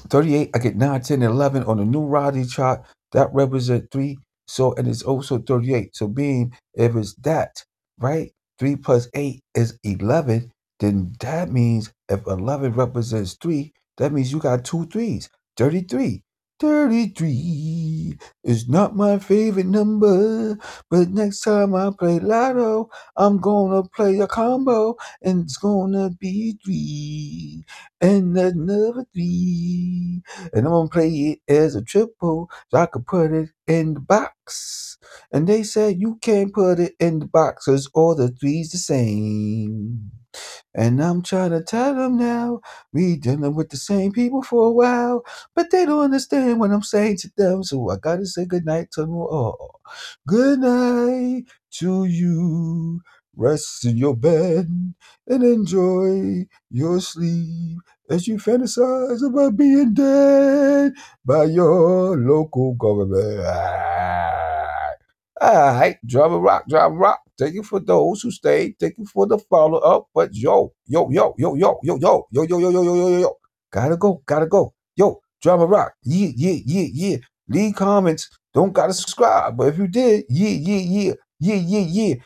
38, 0.09 0.51
I 0.55 0.59
get 0.59 0.77
9, 0.77 1.01
10, 1.01 1.21
11 1.23 1.63
on 1.65 1.77
the 1.77 1.85
new 1.85 2.05
Roddy 2.05 2.45
chart. 2.45 2.83
That 3.15 3.33
represents 3.33 3.89
3. 3.91 4.19
So, 4.47 4.75
and 4.75 4.87
it's 4.87 5.03
also 5.03 5.39
38. 5.39 5.97
So, 5.97 6.07
being 6.09 6.53
if 6.75 6.95
it's 6.97 7.15
that, 7.23 7.65
right? 7.99 8.31
3 8.59 8.77
plus 8.77 9.09
8 9.15 9.41
is 9.55 9.79
11. 9.85 10.53
Then 10.81 11.15
that 11.21 11.51
means 11.51 11.93
if 12.09 12.27
11 12.27 12.73
represents 12.75 13.37
3, 13.41 13.73
that 13.97 14.13
means 14.13 14.33
you 14.33 14.39
got 14.39 14.65
two 14.65 14.85
threes. 14.87 15.29
33. 15.57 16.23
33 16.59 18.17
is 18.45 18.69
not 18.69 18.95
my 18.95 19.19
favorite 19.19 19.65
number, 19.67 20.57
but 20.89 21.09
next 21.09 21.41
time 21.41 21.75
I 21.75 21.91
play 21.99 22.19
Lotto, 22.19 22.89
I'm 23.17 23.39
gonna 23.39 23.83
play 23.95 24.19
a 24.19 24.27
combo, 24.27 24.95
and 25.21 25.43
it's 25.43 25.57
gonna 25.57 26.11
be 26.19 26.57
three 26.65 27.65
and 28.01 28.37
another 28.37 29.05
three, 29.13 30.23
and 30.53 30.65
I'm 30.65 30.71
gonna 30.73 30.89
play 30.89 31.09
it 31.09 31.39
as 31.53 31.75
a 31.75 31.83
triple 31.83 32.49
so 32.71 32.77
I 32.79 32.85
could 32.87 33.05
put 33.05 33.33
it 33.33 33.49
in 33.67 33.95
the 33.95 33.99
box. 34.01 34.97
And 35.33 35.47
they 35.47 35.63
said 35.63 35.99
you 35.99 36.17
can't 36.21 36.53
put 36.53 36.79
it 36.79 36.93
in 36.99 37.19
the 37.19 37.27
box 37.27 37.65
'cause 37.65 37.89
all 37.93 38.15
the 38.15 38.29
threes 38.29 38.71
the 38.71 38.77
same. 38.79 40.11
And 40.73 41.01
I'm 41.03 41.21
trying 41.23 41.51
to 41.51 41.63
tell 41.63 41.95
them 41.95 42.17
now, 42.17 42.61
we 42.93 43.17
dealing 43.17 43.55
with 43.55 43.69
the 43.69 43.77
same 43.77 44.11
people 44.11 44.41
for 44.43 44.67
a 44.67 44.71
while, 44.71 45.23
but 45.55 45.71
they 45.71 45.85
don't 45.85 46.03
understand 46.03 46.59
what 46.59 46.71
I'm 46.71 46.83
saying 46.83 47.17
to 47.19 47.31
them. 47.37 47.63
So 47.63 47.89
I 47.89 47.97
gotta 47.97 48.25
say 48.25 48.45
goodnight 48.45 48.91
to 48.93 49.01
them 49.01 49.11
all. 49.15 49.79
Good 50.27 50.59
night 50.59 51.43
to 51.79 52.05
you. 52.05 53.01
Rest 53.37 53.85
in 53.85 53.97
your 53.97 54.15
bed 54.15 54.67
and 55.27 55.43
enjoy 55.43 56.45
your 56.71 57.01
sleep 57.01 57.79
as 58.09 58.27
you 58.27 58.37
fantasize 58.37 59.25
about 59.27 59.57
being 59.57 59.93
dead 59.93 60.93
by 61.25 61.43
your 61.45 62.17
local 62.17 62.75
government. 62.75 63.45
All 65.41 65.53
right, 65.75 65.97
drop 66.07 66.31
a 66.31 66.39
rock, 66.39 66.65
drop 66.67 66.91
a 66.91 66.95
rock. 66.95 67.19
Take 67.37 67.55
it 67.55 67.65
for 67.65 67.79
those 67.79 68.21
who 68.21 68.31
stay. 68.31 68.73
Take 68.79 68.97
it 68.97 69.07
for 69.07 69.27
the 69.27 69.37
follow 69.37 69.79
up. 69.79 70.07
But 70.15 70.33
yo, 70.33 70.73
yo, 70.87 71.09
yo, 71.09 71.35
yo, 71.37 71.55
yo, 71.57 71.79
yo, 71.83 71.99
yo, 71.99 71.99
yo, 72.01 72.27
yo, 72.31 72.43
yo, 72.43 72.57
yo, 72.59 72.69
yo, 72.71 72.83
yo, 72.83 72.95
yo, 73.09 73.17
yo. 73.19 73.37
Gotta 73.71 73.97
go, 73.97 74.21
gotta 74.25 74.47
go. 74.47 74.73
Yo, 74.95 75.19
drop 75.41 75.59
a 75.59 75.67
rock. 75.67 75.93
Yeah, 76.03 76.29
yeah, 76.35 76.59
yeah, 76.65 76.87
yeah. 76.93 77.17
Leave 77.49 77.75
comments. 77.75 78.29
Don't 78.53 78.73
gotta 78.73 78.93
subscribe, 78.93 79.57
but 79.57 79.67
if 79.67 79.77
you 79.77 79.87
did, 79.87 80.23
yeah, 80.29 80.49
yeah, 80.49 80.77
yeah, 80.79 81.13
yeah, 81.39 81.55
yeah, 81.55 81.79
yeah. 81.79 82.13